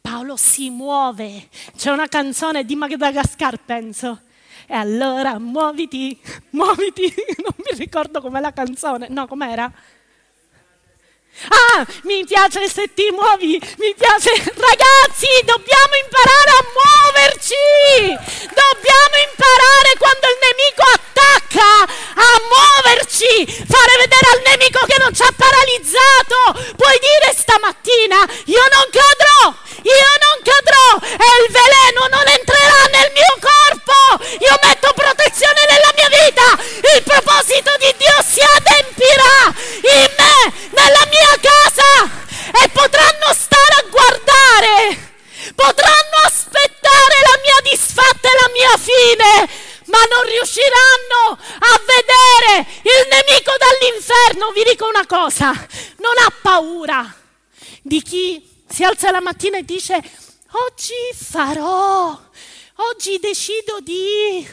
Paolo 0.00 0.36
si 0.36 0.70
muove. 0.70 1.48
C'è 1.76 1.90
una 1.90 2.08
canzone 2.08 2.64
di 2.64 2.74
Madagascar, 2.74 3.58
penso. 3.58 4.22
E 4.66 4.74
allora 4.74 5.38
muoviti, 5.38 6.20
muoviti. 6.50 7.02
Non 7.42 7.54
mi 7.58 7.76
ricordo 7.76 8.20
com'è 8.20 8.40
la 8.40 8.52
canzone. 8.52 9.08
No, 9.08 9.26
com'era? 9.26 9.70
Ah, 11.48 11.86
mi 12.02 12.24
piace 12.24 12.68
se 12.68 12.92
ti 12.92 13.10
muovi, 13.10 13.58
mi 13.78 13.94
piace. 13.94 14.30
Ragazzi, 14.30 15.28
dobbiamo 15.44 15.94
imparare 16.02 16.50
a 16.50 16.64
muoverci. 16.76 17.54
Dobbiamo 18.48 19.14
imparare 19.30 19.90
quando 19.98 20.26
il 20.28 20.38
nemico 20.40 20.82
attacca 20.94 21.11
a 21.60 22.30
muoverci, 22.48 23.46
fare 23.68 23.96
vedere 23.98 24.26
al 24.32 24.42
nemico 24.46 24.84
che 24.86 24.96
non 24.98 25.14
ci 25.14 25.22
ha 25.22 25.32
paralizzato. 25.34 26.74
Puoi 26.76 26.98
dire 26.98 27.34
stamattina, 27.36 28.24
io 28.46 28.64
non 28.72 28.86
cadrò, 28.90 29.54
io 29.82 30.10
non 30.22 30.36
cadrò 30.42 30.88
e 31.02 31.26
il 31.44 31.48
veleno 31.52 32.06
non 32.10 32.26
entrerà 32.28 32.82
nel 32.92 33.10
mio 33.12 33.34
corpo. 33.40 34.24
Io 34.38 34.56
metto 34.62 34.92
protezione 34.94 35.60
nella 35.68 35.92
mia 35.96 36.08
vita. 36.08 36.46
Il 36.94 37.02
proposito 37.02 37.70
di 37.78 37.94
Dio 37.96 38.16
si 38.24 38.40
adempirà 38.40 39.52
in 39.92 40.08
me, 40.16 40.52
nella 40.70 41.06
mia 41.10 41.34
casa 41.40 42.10
e 42.62 42.68
potranno 42.68 43.32
stare 43.32 43.74
a 43.78 43.84
guardare. 43.88 45.10
Potranno 45.54 46.16
aspettare 46.24 47.16
la 47.20 47.38
mia 47.42 47.60
disfatta 47.70 48.28
e 48.28 48.36
la 48.40 48.50
mia 48.52 48.76
fine, 48.78 49.48
ma 49.92 49.98
non 50.08 50.24
riusciranno 50.24 51.36
a 51.36 51.80
vedere 51.84 52.70
il 52.82 53.08
nemico 53.10 53.52
dall'inferno. 53.58 54.50
Vi 54.52 54.64
dico 54.64 54.88
una 54.88 55.06
cosa, 55.06 55.52
non 55.52 56.14
ha 56.24 56.32
paura 56.40 57.14
di 57.82 58.00
chi 58.00 58.64
si 58.66 58.84
alza 58.84 59.10
la 59.10 59.20
mattina 59.20 59.58
e 59.58 59.64
dice 59.64 59.94
oggi 60.52 60.94
farò, 61.14 62.18
oggi 62.76 63.18
decido 63.18 63.80
di... 63.80 64.46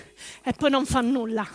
e 0.44 0.54
poi 0.54 0.70
non 0.70 0.86
fa 0.86 1.00
nulla. 1.00 1.48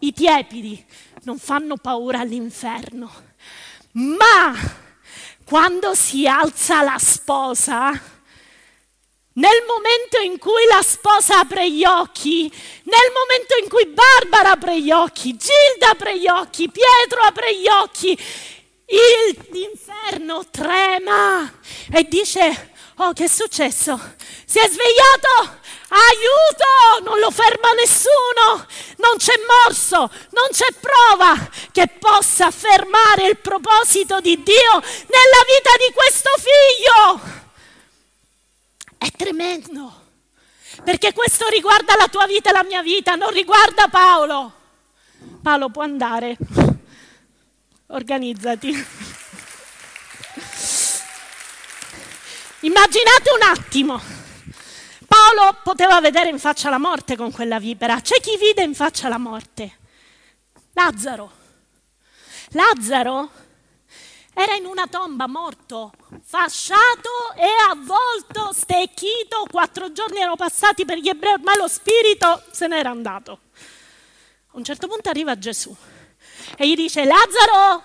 I 0.00 0.12
tiepidi 0.12 0.84
non 1.22 1.38
fanno 1.38 1.76
paura 1.76 2.20
all'inferno, 2.20 3.10
ma 3.92 4.54
quando 5.44 5.94
si 5.94 6.26
alza 6.26 6.82
la 6.82 6.98
sposa, 6.98 8.15
nel 9.36 9.64
momento 9.66 10.18
in 10.18 10.38
cui 10.38 10.64
la 10.70 10.82
sposa 10.82 11.40
apre 11.40 11.70
gli 11.70 11.84
occhi, 11.84 12.50
nel 12.84 13.12
momento 13.12 13.56
in 13.62 13.68
cui 13.68 13.86
Barbara 13.86 14.52
apre 14.52 14.80
gli 14.80 14.90
occhi, 14.90 15.36
Gilda 15.36 15.90
apre 15.90 16.18
gli 16.18 16.26
occhi, 16.26 16.70
Pietro 16.70 17.20
apre 17.22 17.54
gli 17.56 17.68
occhi, 17.68 18.18
l'inferno 19.50 20.44
trema 20.50 21.52
e 21.92 22.04
dice, 22.04 22.72
oh 22.96 23.12
che 23.12 23.24
è 23.24 23.28
successo? 23.28 24.14
Si 24.46 24.58
è 24.58 24.68
svegliato? 24.68 25.64
Aiuto! 25.88 27.08
Non 27.08 27.18
lo 27.18 27.30
ferma 27.30 27.72
nessuno! 27.72 28.66
Non 28.96 29.18
c'è 29.18 29.34
morso, 29.64 30.10
non 30.30 30.48
c'è 30.50 30.66
prova 30.80 31.50
che 31.72 31.88
possa 31.98 32.50
fermare 32.50 33.28
il 33.28 33.36
proposito 33.36 34.20
di 34.20 34.42
Dio 34.42 34.72
nella 34.72 35.44
vita 35.46 35.70
di 35.86 35.92
questo 35.92 36.30
figlio. 36.38 37.44
È 38.98 39.10
tremendo, 39.10 40.04
perché 40.84 41.12
questo 41.12 41.48
riguarda 41.48 41.96
la 41.96 42.08
tua 42.08 42.26
vita 42.26 42.50
e 42.50 42.52
la 42.52 42.64
mia 42.64 42.82
vita, 42.82 43.14
non 43.14 43.30
riguarda 43.30 43.88
Paolo. 43.88 44.52
Paolo 45.42 45.68
può 45.70 45.82
andare 45.82 46.36
organizzati. 47.88 48.68
Immaginate 52.60 53.30
un 53.30 53.42
attimo. 53.42 54.00
Paolo 55.06 55.58
poteva 55.62 56.00
vedere 56.00 56.30
in 56.30 56.38
faccia 56.38 56.68
la 56.68 56.78
morte 56.78 57.16
con 57.16 57.30
quella 57.30 57.60
vipera. 57.60 58.00
C'è 58.00 58.20
chi 58.20 58.36
vide 58.36 58.62
in 58.62 58.74
faccia 58.74 59.08
la 59.08 59.18
morte. 59.18 59.78
Lazzaro. 60.72 61.30
Lazzaro 62.50 63.30
era 64.38 64.54
in 64.54 64.66
una 64.66 64.86
tomba 64.86 65.26
morto, 65.26 65.92
fasciato 66.22 67.32
e 67.36 67.48
avvolto, 67.70 68.52
stecchito. 68.52 69.46
Quattro 69.50 69.92
giorni 69.92 70.18
erano 70.18 70.36
passati 70.36 70.84
per 70.84 70.98
gli 70.98 71.08
ebrei, 71.08 71.32
ormai 71.32 71.56
lo 71.56 71.66
spirito 71.66 72.44
se 72.50 72.66
n'era 72.66 72.90
andato. 72.90 73.40
A 74.48 74.58
un 74.58 74.62
certo 74.62 74.88
punto 74.88 75.08
arriva 75.08 75.38
Gesù 75.38 75.74
e 76.54 76.68
gli 76.68 76.74
dice, 76.74 77.06
Lazzaro, 77.06 77.82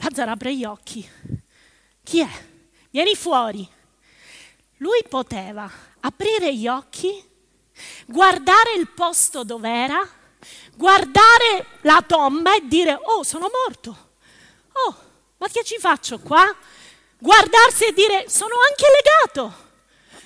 Lazzaro 0.00 0.32
apre 0.32 0.56
gli 0.56 0.64
occhi. 0.64 1.08
Chi 2.02 2.18
è? 2.18 2.28
Vieni 2.90 3.14
fuori. 3.14 3.64
Lui 4.78 5.04
poteva 5.08 5.70
aprire 6.00 6.52
gli 6.52 6.66
occhi, 6.66 7.14
guardare 8.06 8.74
il 8.76 8.88
posto 8.88 9.44
dov'era, 9.44 10.04
guardare 10.74 11.78
la 11.82 12.02
tomba 12.04 12.56
e 12.56 12.66
dire, 12.66 12.98
oh, 13.00 13.22
sono 13.22 13.48
morto. 13.48 14.10
Oh, 14.72 14.96
ma 15.38 15.48
che 15.48 15.64
ci 15.64 15.78
faccio 15.78 16.18
qua? 16.18 16.54
Guardarsi 17.18 17.84
e 17.84 17.92
dire, 17.92 18.24
sono 18.28 18.54
anche 18.68 18.86
legato. 18.90 19.70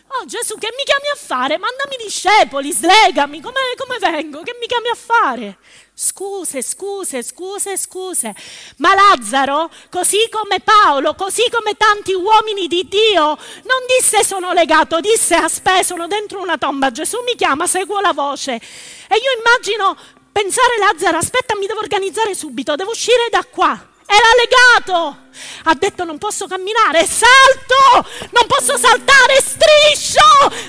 Oh 0.09 0.25
Gesù, 0.25 0.57
che 0.57 0.69
mi 0.77 0.85
chiami 0.85 1.09
a 1.13 1.17
fare? 1.17 1.59
Mandami 1.59 1.97
discepoli, 2.03 2.73
slegami, 2.73 3.41
come, 3.41 3.61
come 3.77 3.99
vengo? 3.99 4.41
Che 4.43 4.57
mi 4.59 4.67
chiami 4.67 4.89
a 4.89 4.95
fare? 4.95 5.59
Scuse, 5.93 6.63
scuse, 6.63 7.23
scuse, 7.23 7.77
scuse. 7.77 8.35
Ma 8.77 8.95
Lazzaro, 8.95 9.69
così 9.91 10.29
come 10.31 10.61
Paolo, 10.61 11.15
così 11.15 11.43
come 11.51 11.77
tanti 11.77 12.13
uomini 12.13 12.69
di 12.69 12.87
Dio, 12.89 13.25
non 13.25 13.85
disse 13.99 14.23
sono 14.25 14.53
legato, 14.53 15.01
disse 15.01 15.35
aspetta, 15.35 15.83
sono 15.83 16.07
dentro 16.07 16.41
una 16.41 16.57
tomba, 16.57 16.91
Gesù 16.93 17.23
mi 17.23 17.35
chiama, 17.35 17.67
seguo 17.67 18.01
la 18.01 18.13
voce. 18.13 18.55
E 18.55 19.17
io 19.17 19.39
immagino 19.39 19.97
pensare 20.31 20.79
Lazzaro, 20.79 21.19
aspetta, 21.19 21.57
mi 21.57 21.67
devo 21.67 21.81
organizzare 21.81 22.35
subito, 22.35 22.77
devo 22.77 22.93
uscire 22.93 23.29
da 23.31 23.45
qua. 23.45 23.95
Era 24.07 24.29
legato. 24.39 25.25
Ha 25.65 25.75
detto 25.75 26.05
non 26.05 26.17
posso 26.17 26.47
camminare, 26.47 27.05
salto, 27.05 28.09
non 28.31 28.47
posso 28.47 28.79
saltare, 28.79 29.41
striscio, 29.41 30.21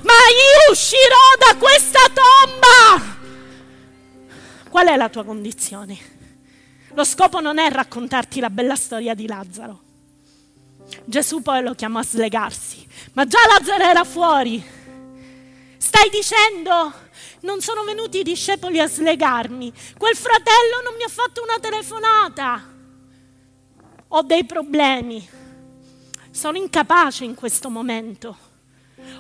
ma 0.04 0.14
io 0.14 0.72
uscirò 0.72 1.16
da 1.38 1.56
questa 1.56 2.00
tomba. 2.14 3.16
Qual 4.70 4.88
è 4.88 4.96
la 4.96 5.10
tua 5.10 5.24
condizione? 5.24 6.16
Lo 6.94 7.04
scopo 7.04 7.40
non 7.40 7.60
è 7.60 7.70
raccontarti 7.70 8.40
la 8.40 8.50
bella 8.50 8.76
storia 8.76 9.14
di 9.14 9.28
Lazzaro. 9.28 9.82
Gesù 11.06 11.42
poi 11.42 11.62
lo 11.62 11.76
chiamò 11.76 12.00
a 12.00 12.04
slegarsi, 12.04 12.86
ma 13.14 13.26
già 13.26 13.40
Lazzaro 13.48 13.84
era 13.84 14.04
fuori. 14.04 14.76
Stai 15.78 16.10
dicendo, 16.10 16.92
non 17.42 17.62
sono 17.62 17.84
venuti 17.84 18.20
i 18.20 18.24
discepoli 18.24 18.80
a 18.80 18.88
slegarmi, 18.88 19.72
quel 19.96 20.16
fratello 20.16 20.82
non 20.84 20.96
mi 20.98 21.04
ha 21.04 21.10
fatto 21.10 21.44
una 21.44 21.60
telefonata 21.60 22.76
ho 24.10 24.22
dei 24.22 24.46
problemi, 24.46 25.28
sono 26.32 26.58
incapace 26.58 27.24
in 27.24 27.36
questo 27.36 27.70
momento. 27.70 28.46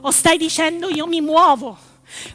O 0.02 0.12
stai 0.12 0.38
dicendo 0.38 0.89
io 0.89 1.08
mi 1.08 1.21
muovo, 1.21 1.78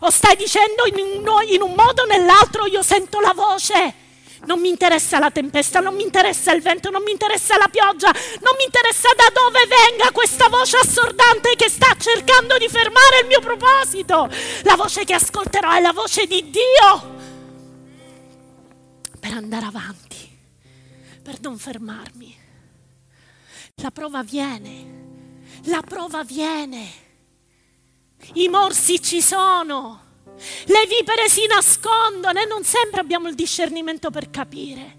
o 0.01 0.11
stai 0.11 0.37
dicendo 0.37 0.85
in 0.87 0.99
un, 0.99 1.43
in 1.49 1.63
un 1.63 1.75
modo 1.75 2.03
o 2.03 2.07
nell'altro 2.07 2.67
io 2.67 2.83
sento 2.83 3.21
la 3.21 3.33
voce. 3.35 4.01
Non 4.45 4.59
mi 4.59 4.69
interessa 4.69 5.21
la 5.21 5.31
tempesta, 5.31 5.79
non 5.79 5.95
mi 5.95 6.03
interessa 6.03 6.53
il 6.53 6.63
vento, 6.63 6.91
non 6.91 7.03
mi 7.05 7.13
interessa 7.13 7.57
la 7.57 7.69
pioggia, 7.69 8.11
non 8.11 8.57
mi 8.59 8.65
interessa 8.65 9.09
da 9.15 9.31
dove 9.33 9.65
venga 9.67 10.11
questa 10.11 10.49
voce 10.49 10.79
assordante 10.79 11.55
che 11.55 11.69
sta 11.69 11.95
cercando 11.97 12.59
di 12.59 12.69
fermare 12.69 13.21
il 13.21 13.29
mio 13.29 13.39
proposito. 13.39 14.29
La 14.65 14.75
voce 14.75 15.05
che 15.05 15.15
ascolterò 15.15 15.71
è 15.71 15.81
la 15.81 15.93
voce 15.93 16.27
di 16.27 16.51
Dio 16.51 17.21
per 19.21 19.33
andare 19.33 19.65
avanti, 19.65 20.29
per 21.23 21.39
non 21.41 21.57
fermarmi. 21.57 22.42
La 23.83 23.91
prova 23.91 24.23
viene, 24.23 25.51
la 25.65 25.83
prova 25.83 26.23
viene. 26.23 26.89
I 28.35 28.47
morsi 28.47 29.03
ci 29.03 29.21
sono, 29.21 30.21
le 30.67 30.87
vipere 30.87 31.29
si 31.29 31.45
nascondono 31.49 32.41
e 32.41 32.47
non 32.47 32.63
sempre 32.63 33.01
abbiamo 33.01 33.27
il 33.27 33.35
discernimento 33.35 34.11
per 34.11 34.31
capire. 34.31 34.99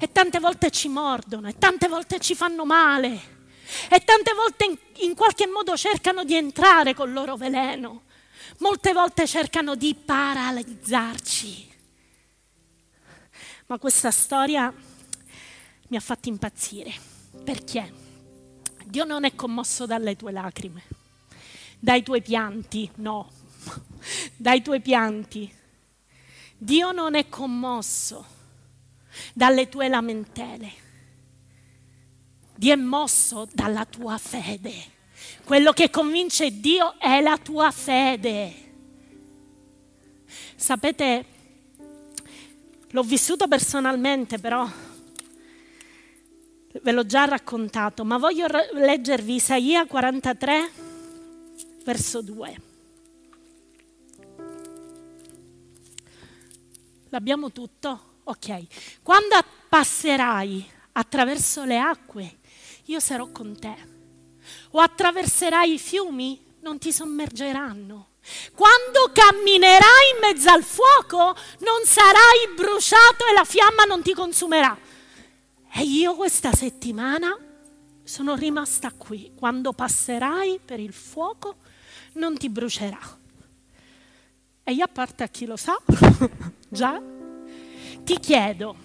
E 0.00 0.10
tante 0.10 0.40
volte 0.40 0.72
ci 0.72 0.88
mordono, 0.88 1.46
e 1.46 1.58
tante 1.58 1.86
volte 1.86 2.18
ci 2.18 2.34
fanno 2.34 2.64
male, 2.64 3.12
e 3.88 4.02
tante 4.02 4.34
volte 4.34 4.64
in, 4.64 4.76
in 5.08 5.14
qualche 5.14 5.46
modo 5.46 5.76
cercano 5.76 6.24
di 6.24 6.34
entrare 6.34 6.92
col 6.92 7.12
loro 7.12 7.36
veleno. 7.36 8.02
Molte 8.58 8.92
volte 8.92 9.28
cercano 9.28 9.76
di 9.76 9.94
paralizzarci. 9.94 11.72
Ma 13.66 13.78
questa 13.78 14.10
storia 14.10 14.74
mi 15.86 15.96
ha 15.96 16.00
fatto 16.00 16.28
impazzire. 16.28 17.09
Perché? 17.50 17.92
Dio 18.84 19.02
non 19.02 19.24
è 19.24 19.34
commosso 19.34 19.84
dalle 19.84 20.14
tue 20.14 20.30
lacrime, 20.30 20.84
dai 21.80 22.04
tuoi 22.04 22.22
pianti, 22.22 22.88
no, 22.98 23.28
dai 24.36 24.62
tuoi 24.62 24.80
pianti. 24.80 25.52
Dio 26.56 26.92
non 26.92 27.16
è 27.16 27.28
commosso 27.28 28.24
dalle 29.34 29.68
tue 29.68 29.88
lamentele. 29.88 30.72
Dio 32.54 32.72
è 32.72 32.76
mosso 32.76 33.48
dalla 33.52 33.84
tua 33.84 34.16
fede. 34.16 34.72
Quello 35.42 35.72
che 35.72 35.90
convince 35.90 36.60
Dio 36.60 37.00
è 37.00 37.20
la 37.20 37.36
tua 37.36 37.72
fede. 37.72 38.54
Sapete, 40.54 41.24
l'ho 42.90 43.02
vissuto 43.02 43.48
personalmente, 43.48 44.38
però 44.38 44.70
ve 46.82 46.92
l'ho 46.92 47.04
già 47.04 47.24
raccontato, 47.24 48.04
ma 48.04 48.18
voglio 48.18 48.46
leggervi 48.72 49.34
Isaia 49.34 49.86
43, 49.86 50.70
verso 51.84 52.22
2. 52.22 52.62
L'abbiamo 57.08 57.50
tutto? 57.50 58.18
Ok. 58.24 58.62
Quando 59.02 59.36
passerai 59.68 60.64
attraverso 60.92 61.64
le 61.64 61.78
acque, 61.78 62.38
io 62.84 63.00
sarò 63.00 63.28
con 63.32 63.58
te. 63.58 63.88
O 64.70 64.78
attraverserai 64.78 65.74
i 65.74 65.78
fiumi, 65.78 66.40
non 66.60 66.78
ti 66.78 66.92
sommergeranno. 66.92 68.08
Quando 68.54 69.10
camminerai 69.12 70.10
in 70.14 70.20
mezzo 70.20 70.50
al 70.50 70.62
fuoco, 70.62 71.34
non 71.58 71.84
sarai 71.84 72.54
bruciato 72.54 73.26
e 73.28 73.32
la 73.32 73.44
fiamma 73.44 73.84
non 73.84 74.02
ti 74.02 74.12
consumerà. 74.12 74.78
E 75.72 75.82
io 75.82 76.14
questa 76.14 76.52
settimana 76.52 77.36
sono 78.02 78.34
rimasta 78.34 78.92
qui. 78.92 79.32
Quando 79.34 79.72
passerai 79.72 80.60
per 80.64 80.80
il 80.80 80.92
fuoco 80.92 81.56
non 82.14 82.36
ti 82.36 82.48
brucerà. 82.48 83.18
E 84.64 84.72
io 84.72 84.84
a 84.84 84.88
parte 84.88 85.22
a 85.22 85.28
chi 85.28 85.46
lo 85.46 85.56
sa, 85.56 85.80
già, 86.68 87.00
ti 88.04 88.18
chiedo, 88.18 88.76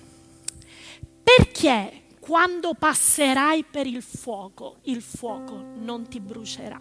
perché 1.24 2.04
quando 2.20 2.74
passerai 2.74 3.64
per 3.64 3.86
il 3.86 4.02
fuoco, 4.02 4.78
il 4.84 5.02
fuoco 5.02 5.74
non 5.76 6.08
ti 6.08 6.20
brucerà? 6.20 6.80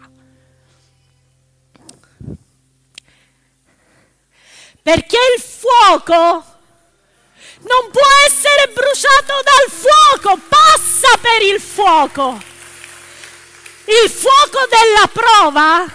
Perché 4.81 5.17
il 5.35 5.41
fuoco 5.41 6.54
non 7.67 7.89
può 7.91 8.07
essere 8.25 8.71
bruciato 8.73 9.33
dal 9.43 9.69
fuoco, 9.71 10.39
passa 10.47 11.17
per 11.19 11.41
il 11.41 11.59
fuoco. 11.59 12.39
Il 13.85 14.09
fuoco 14.09 14.59
della 14.69 15.07
prova 15.11 15.85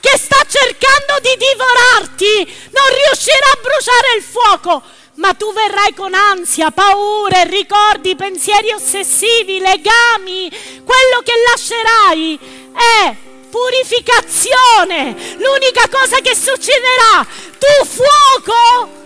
che 0.00 0.16
sta 0.16 0.38
cercando 0.48 1.18
di 1.20 1.36
divorarti 1.36 2.68
non 2.70 2.86
riuscirà 3.04 3.50
a 3.52 3.58
bruciare 3.60 4.14
il 4.16 4.22
fuoco, 4.22 4.82
ma 5.14 5.34
tu 5.34 5.52
verrai 5.52 5.94
con 5.94 6.14
ansia, 6.14 6.70
paure, 6.70 7.44
ricordi, 7.44 8.16
pensieri 8.16 8.72
ossessivi, 8.72 9.58
legami. 9.58 10.48
Quello 10.84 11.22
che 11.24 11.32
lascerai 11.50 12.38
è 12.72 13.16
purificazione. 13.50 15.36
L'unica 15.38 15.88
cosa 15.88 16.20
che 16.20 16.34
succederà, 16.34 17.26
tu 17.58 17.84
fuoco 17.84 18.99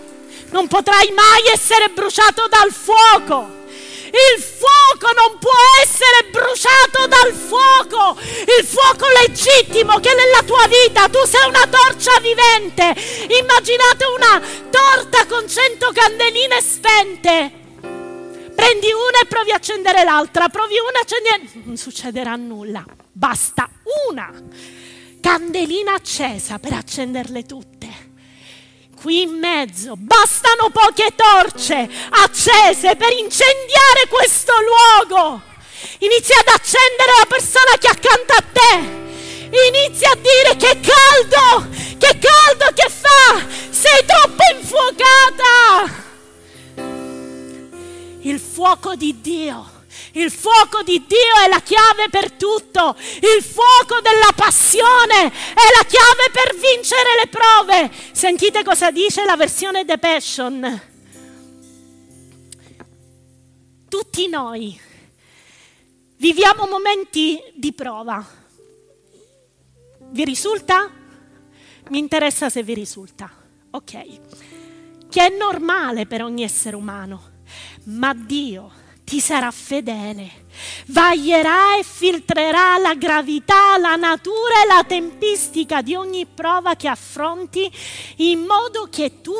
non 0.55 0.67
potrai 0.67 1.11
mai 1.11 1.51
essere 1.51 1.89
bruciato 1.89 2.47
dal 2.47 2.71
fuoco. 2.71 3.63
Il 4.07 4.41
fuoco 4.41 5.11
non 5.13 5.37
può 5.37 5.51
essere 5.83 6.29
bruciato 6.31 7.07
dal 7.07 7.33
fuoco. 7.33 8.17
Il 8.57 8.65
fuoco 8.65 9.05
legittimo 9.21 9.99
che 9.99 10.13
nella 10.13 10.43
tua 10.43 10.65
vita 10.67 11.09
tu 11.09 11.19
sei 11.27 11.45
una 11.45 11.67
torcia 11.67 12.17
vivente. 12.21 12.95
Immaginate 13.37 14.05
una 14.15 14.41
torta 14.69 15.25
con 15.25 15.45
cento 15.49 15.91
candeline 15.91 16.61
spente. 16.61 17.51
Prendi 18.55 18.87
una 18.93 19.19
e 19.21 19.25
provi 19.27 19.51
a 19.51 19.55
accendere 19.55 20.05
l'altra, 20.05 20.47
provi 20.47 20.75
una 20.79 20.99
e 20.99 21.01
accendi... 21.01 21.63
Non 21.65 21.75
succederà 21.75 22.37
nulla. 22.37 22.85
Basta 23.11 23.69
una 24.07 24.31
candelina 25.19 25.95
accesa 25.95 26.59
per 26.59 26.71
accenderle 26.71 27.43
tutte. 27.43 27.74
Qui 29.05 29.21
in 29.21 29.37
mezzo 29.37 29.93
bastano 29.95 30.71
poche 30.71 31.13
torce 31.15 31.87
accese 32.09 32.95
per 32.95 33.11
incendiare 33.11 34.07
questo 34.09 34.51
luogo. 34.61 35.43
Inizia 35.99 36.39
ad 36.39 36.47
accendere 36.47 37.11
la 37.19 37.25
persona 37.27 37.77
che 37.79 37.85
è 37.85 37.91
accanto 37.91 38.33
a 38.33 38.43
te. 38.51 38.79
Inizia 39.67 40.09
a 40.09 40.15
dire 40.15 40.55
che 40.57 40.79
caldo, 40.79 41.69
che 41.99 42.17
caldo 42.17 42.73
che 42.73 42.89
fa. 42.89 43.45
Sei 43.69 44.03
troppo 44.07 44.41
infuocata. 44.55 46.03
Il 48.21 48.39
fuoco 48.39 48.95
di 48.95 49.21
Dio 49.21 49.74
il 50.15 50.31
fuoco 50.31 50.81
di 50.83 51.03
Dio 51.05 51.43
è 51.45 51.49
la 51.49 51.61
chiave 51.61 52.09
per 52.09 52.31
tutto. 52.33 52.95
Il 53.15 53.43
fuoco 53.43 53.99
della 54.01 54.31
passione 54.35 55.25
è 55.25 55.67
la 55.77 55.85
chiave 55.87 56.29
per 56.31 56.55
vincere 56.55 57.15
le 57.21 57.27
prove. 57.27 57.91
Sentite 58.11 58.63
cosa 58.63 58.91
dice 58.91 59.25
la 59.25 59.35
versione 59.35 59.85
The 59.85 59.97
Passion. 59.97 60.81
Tutti 63.89 64.27
noi 64.27 64.79
viviamo 66.17 66.65
momenti 66.65 67.41
di 67.53 67.73
prova. 67.73 68.25
Vi 69.99 70.23
risulta? 70.23 70.89
Mi 71.89 71.99
interessa 71.99 72.49
se 72.49 72.63
vi 72.63 72.73
risulta. 72.73 73.29
Ok. 73.71 75.09
Che 75.09 75.25
è 75.25 75.29
normale 75.29 76.05
per 76.05 76.23
ogni 76.23 76.43
essere 76.43 76.75
umano. 76.75 77.33
Ma 77.85 78.13
Dio 78.13 78.83
ti 79.05 79.19
sarà 79.19 79.51
fedele. 79.51 80.44
Vaglierà 80.87 81.77
e 81.77 81.83
filtrerà 81.83 82.77
la 82.77 82.95
gravità, 82.95 83.77
la 83.77 83.95
natura 83.95 84.63
e 84.63 84.67
la 84.67 84.83
tempistica 84.83 85.81
di 85.81 85.95
ogni 85.95 86.25
prova 86.25 86.75
che 86.75 86.87
affronti 86.87 87.71
in 88.17 88.41
modo 88.41 88.87
che 88.89 89.21
tu 89.21 89.35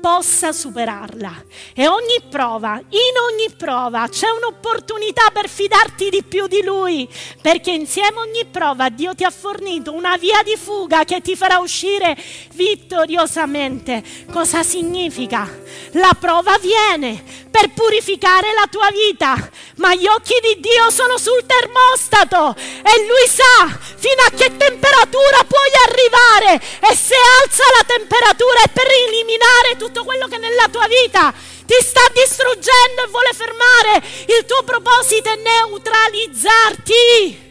possa 0.00 0.52
superarla. 0.52 1.44
E 1.74 1.86
ogni 1.86 2.20
prova, 2.28 2.76
in 2.76 3.14
ogni 3.30 3.50
prova 3.56 4.08
c'è 4.08 4.28
un'opportunità 4.28 5.30
per 5.32 5.48
fidarti 5.48 6.08
di 6.08 6.22
più 6.22 6.46
di 6.46 6.62
Lui, 6.62 7.08
perché 7.40 7.70
insieme 7.70 8.18
a 8.18 8.20
ogni 8.20 8.44
prova 8.46 8.88
Dio 8.88 9.14
ti 9.14 9.24
ha 9.24 9.30
fornito 9.30 9.92
una 9.92 10.16
via 10.16 10.42
di 10.42 10.56
fuga 10.56 11.04
che 11.04 11.20
ti 11.20 11.36
farà 11.36 11.58
uscire 11.58 12.16
vittoriosamente. 12.54 14.02
Cosa 14.30 14.62
significa? 14.62 15.48
La 15.92 16.16
prova 16.18 16.58
viene 16.58 17.22
per 17.50 17.72
purificare 17.72 18.52
la 18.52 18.66
tua 18.70 18.88
vita, 18.90 19.36
ma 19.76 19.94
gli 19.94 20.06
occhi 20.06 20.34
di 20.42 20.57
Dio 20.60 20.90
sono 20.90 21.16
sul 21.18 21.44
termostato 21.46 22.54
e 22.58 23.06
Lui 23.06 23.28
sa 23.28 23.78
fino 23.96 24.22
a 24.26 24.30
che 24.30 24.56
temperatura 24.56 25.44
puoi 25.46 25.70
arrivare 25.86 26.60
e 26.80 26.96
se 26.96 27.14
alza 27.42 27.62
la 27.76 27.84
temperatura 27.86 28.62
è 28.62 28.68
per 28.72 28.86
eliminare 28.86 29.76
tutto 29.78 30.02
quello 30.04 30.26
che 30.26 30.38
nella 30.38 30.66
tua 30.70 30.88
vita 30.88 31.32
ti 31.64 31.76
sta 31.80 32.02
distruggendo 32.12 33.04
e 33.04 33.08
vuole 33.08 33.30
fermare 33.34 34.02
il 34.26 34.44
tuo 34.46 34.64
proposito 34.64 35.30
e 35.30 35.36
neutralizzarti. 35.36 37.46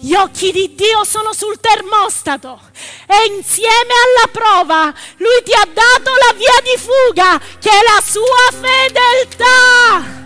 Gli 0.00 0.14
occhi 0.14 0.52
di 0.52 0.74
Dio 0.74 1.04
sono 1.04 1.32
sul 1.32 1.60
termostato 1.60 2.60
e 3.06 3.26
insieme 3.36 3.92
alla 3.92 4.28
prova 4.32 4.92
Lui 5.18 5.42
ti 5.44 5.52
ha 5.52 5.64
dato 5.66 6.10
la 6.10 6.32
via 6.34 6.60
di 6.62 6.76
fuga 6.76 7.40
che 7.60 7.70
è 7.70 7.82
la 7.82 8.02
sua 8.02 8.50
fedeltà. 8.50 10.21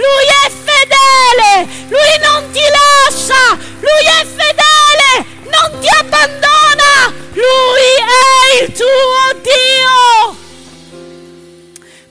Lui 0.00 0.26
è 0.46 0.48
fedele, 0.48 1.50
lui 1.88 2.14
non 2.22 2.50
ti 2.52 2.62
lascia, 2.78 3.54
lui 3.80 4.06
è 4.06 4.24
fedele, 4.24 5.26
non 5.44 5.78
ti 5.78 5.88
abbandona, 5.88 7.12
lui 7.34 7.90
è 7.98 8.62
il 8.62 8.72
tuo 8.72 9.40
Dio. 9.42 10.36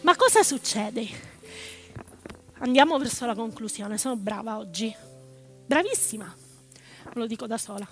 Ma 0.02 0.16
cosa 0.16 0.44
succede? 0.44 1.08
Andiamo 2.60 3.00
verso 3.00 3.26
la 3.26 3.34
conclusione, 3.34 3.98
sono 3.98 4.16
brava 4.18 4.60
oggi, 4.60 4.96
bravissima, 5.66 6.32
lo 7.14 7.26
dico 7.26 7.48
da 7.48 7.58
sola. 7.58 7.88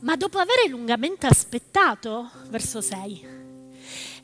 Ma 0.00 0.16
dopo 0.16 0.38
aver 0.38 0.66
lungamente 0.68 1.26
aspettato, 1.26 2.30
verso 2.48 2.80
6, 2.80 3.39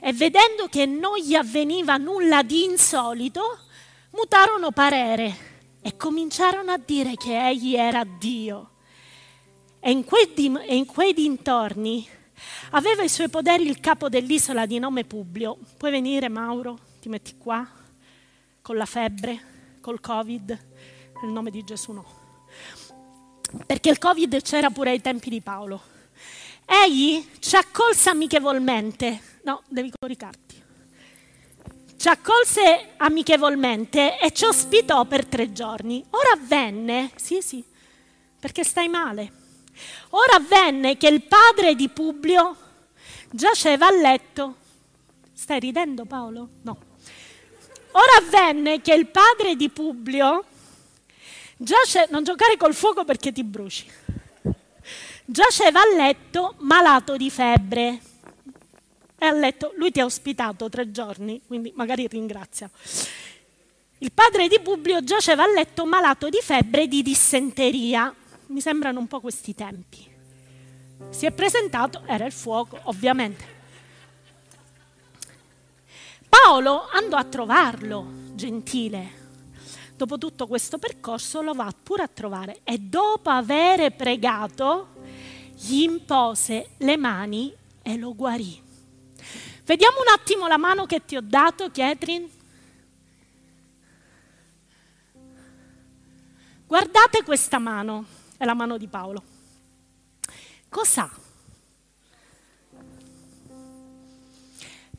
e 0.00 0.12
vedendo 0.12 0.66
che 0.68 0.86
non 0.86 1.16
gli 1.18 1.34
avveniva 1.34 1.96
nulla 1.96 2.42
di 2.42 2.64
insolito, 2.64 3.58
mutarono 4.10 4.70
parere 4.70 5.54
e 5.80 5.96
cominciarono 5.96 6.72
a 6.72 6.78
dire 6.78 7.14
che 7.14 7.48
egli 7.48 7.74
era 7.74 8.04
Dio. 8.04 8.70
E 9.80 9.90
in 9.90 10.04
quei, 10.04 10.32
dim- 10.34 10.62
e 10.66 10.74
in 10.74 10.86
quei 10.86 11.12
dintorni 11.12 12.06
aveva 12.70 13.02
i 13.02 13.08
suoi 13.08 13.28
poderi 13.28 13.66
il 13.66 13.80
capo 13.80 14.08
dell'isola 14.08 14.66
di 14.66 14.78
nome 14.78 15.04
Publio. 15.04 15.58
Puoi 15.76 15.90
venire 15.90 16.28
Mauro? 16.28 16.78
Ti 17.00 17.08
metti 17.08 17.36
qua? 17.36 17.66
Con 18.62 18.76
la 18.76 18.86
febbre? 18.86 19.78
Col 19.80 20.00
Covid? 20.00 20.66
Nel 21.22 21.30
nome 21.30 21.50
di 21.50 21.62
Gesù 21.62 21.92
no. 21.92 22.04
Perché 23.64 23.90
il 23.90 23.98
Covid 23.98 24.42
c'era 24.42 24.70
pure 24.70 24.90
ai 24.90 25.00
tempi 25.00 25.30
di 25.30 25.40
Paolo. 25.40 25.80
Egli 26.64 27.24
ci 27.38 27.54
accolse 27.54 28.10
amichevolmente 28.10 29.35
No, 29.46 29.62
devi 29.68 29.92
coricarti. 29.96 30.60
Ci 31.96 32.08
accolse 32.08 32.94
amichevolmente 32.96 34.18
e 34.18 34.32
ci 34.32 34.44
ospitò 34.44 35.04
per 35.04 35.24
tre 35.24 35.52
giorni. 35.52 36.04
Ora 36.10 36.32
avvenne, 36.32 37.12
sì 37.14 37.40
sì, 37.40 37.62
perché 38.40 38.64
stai 38.64 38.88
male. 38.88 39.32
Ora 40.10 40.34
avvenne 40.34 40.96
che 40.96 41.06
il 41.06 41.22
padre 41.22 41.76
di 41.76 41.88
Publio 41.88 42.56
giaceva 43.30 43.86
a 43.86 43.92
letto. 43.92 44.56
Stai 45.32 45.60
ridendo 45.60 46.06
Paolo? 46.06 46.48
No. 46.62 46.76
Ora 47.92 48.16
avvenne 48.18 48.80
che 48.80 48.94
il 48.94 49.06
padre 49.06 49.54
di 49.54 49.70
Publio 49.70 50.44
giace, 51.56 52.08
non 52.10 52.24
giocare 52.24 52.56
col 52.56 52.74
fuoco 52.74 53.04
perché 53.04 53.30
ti 53.30 53.44
bruci. 53.44 53.88
Giaceva 55.24 55.82
a 55.82 55.94
letto 55.94 56.56
malato 56.58 57.16
di 57.16 57.30
febbre 57.30 58.14
e 59.18 59.24
ha 59.24 59.32
letto, 59.32 59.72
lui 59.76 59.90
ti 59.90 60.00
ha 60.00 60.04
ospitato 60.04 60.68
tre 60.68 60.90
giorni, 60.90 61.40
quindi 61.46 61.72
magari 61.74 62.06
ringrazia. 62.06 62.70
Il 63.98 64.12
padre 64.12 64.46
di 64.46 64.60
Publio 64.60 65.02
giaceva 65.02 65.44
a 65.44 65.50
letto 65.50 65.86
malato 65.86 66.28
di 66.28 66.38
febbre 66.42 66.82
e 66.82 66.88
di 66.88 67.02
dissenteria. 67.02 68.14
Mi 68.48 68.60
sembrano 68.60 69.00
un 69.00 69.06
po' 69.06 69.20
questi 69.20 69.54
tempi. 69.54 70.06
Si 71.08 71.24
è 71.24 71.32
presentato, 71.32 72.02
era 72.06 72.26
il 72.26 72.32
fuoco, 72.32 72.78
ovviamente. 72.84 73.54
Paolo 76.28 76.86
andò 76.92 77.16
a 77.16 77.24
trovarlo, 77.24 78.06
gentile. 78.34 79.24
Dopo 79.96 80.18
tutto 80.18 80.46
questo 80.46 80.76
percorso 80.76 81.40
lo 81.40 81.54
va 81.54 81.72
pure 81.82 82.02
a 82.02 82.08
trovare 82.08 82.60
e 82.64 82.78
dopo 82.78 83.30
aver 83.30 83.94
pregato 83.96 84.88
gli 85.54 85.80
impose 85.80 86.72
le 86.78 86.98
mani 86.98 87.50
e 87.80 87.96
lo 87.96 88.14
guarì. 88.14 88.64
Vediamo 89.66 89.98
un 89.98 90.06
attimo 90.14 90.46
la 90.46 90.58
mano 90.58 90.86
che 90.86 91.04
ti 91.04 91.16
ho 91.16 91.20
dato, 91.20 91.72
Catherine. 91.72 92.30
Guardate 96.64 97.24
questa 97.24 97.58
mano, 97.58 98.04
è 98.36 98.44
la 98.44 98.54
mano 98.54 98.78
di 98.78 98.86
Paolo. 98.86 99.24
Cos'ha? 100.68 101.10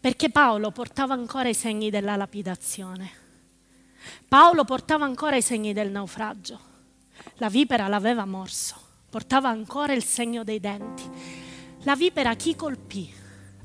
Perché 0.01 0.29
Paolo 0.29 0.71
portava 0.71 1.13
ancora 1.13 1.47
i 1.47 1.53
segni 1.53 1.89
della 1.89 2.17
lapidazione. 2.17 3.09
Paolo 4.27 4.65
portava 4.65 5.05
ancora 5.05 5.37
i 5.37 5.41
segni 5.41 5.71
del 5.71 5.91
naufragio. 5.91 6.59
La 7.35 7.47
vipera 7.47 7.87
l'aveva 7.87 8.25
morso, 8.25 8.75
portava 9.09 9.47
ancora 9.47 9.93
il 9.93 10.03
segno 10.03 10.43
dei 10.43 10.59
denti. 10.59 11.09
La 11.83 11.95
vipera 11.95 12.35
chi 12.35 12.53
colpì? 12.53 13.13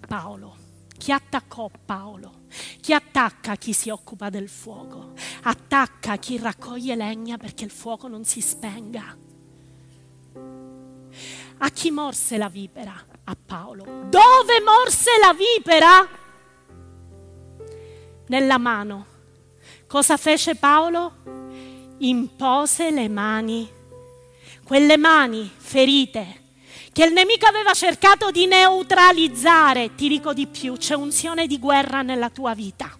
Paolo 0.06 0.51
chi 1.02 1.10
attaccò 1.10 1.68
Paolo, 1.84 2.42
chi 2.80 2.92
attacca 2.92 3.56
chi 3.56 3.72
si 3.72 3.90
occupa 3.90 4.30
del 4.30 4.48
fuoco, 4.48 5.14
attacca 5.42 6.16
chi 6.16 6.38
raccoglie 6.38 6.94
legna 6.94 7.38
perché 7.38 7.64
il 7.64 7.72
fuoco 7.72 8.06
non 8.06 8.24
si 8.24 8.40
spenga. 8.40 9.16
A 11.58 11.70
chi 11.70 11.90
morse 11.90 12.36
la 12.36 12.48
vipera? 12.48 12.94
A 13.24 13.34
Paolo. 13.34 13.82
Dove 13.82 14.60
morse 14.64 15.10
la 15.20 15.34
vipera? 15.34 16.08
Nella 18.28 18.58
mano. 18.58 19.06
Cosa 19.88 20.16
fece 20.16 20.54
Paolo? 20.54 21.96
Impose 21.98 22.92
le 22.92 23.08
mani, 23.08 23.68
quelle 24.62 24.96
mani 24.96 25.50
ferite 25.52 26.41
che 26.92 27.04
il 27.04 27.12
nemico 27.12 27.46
aveva 27.46 27.72
cercato 27.72 28.30
di 28.30 28.46
neutralizzare. 28.46 29.94
Ti 29.94 30.08
dico 30.08 30.34
di 30.34 30.46
più, 30.46 30.76
c'è 30.76 30.94
unzione 30.94 31.46
di 31.46 31.58
guerra 31.58 32.02
nella 32.02 32.28
tua 32.28 32.54
vita. 32.54 32.94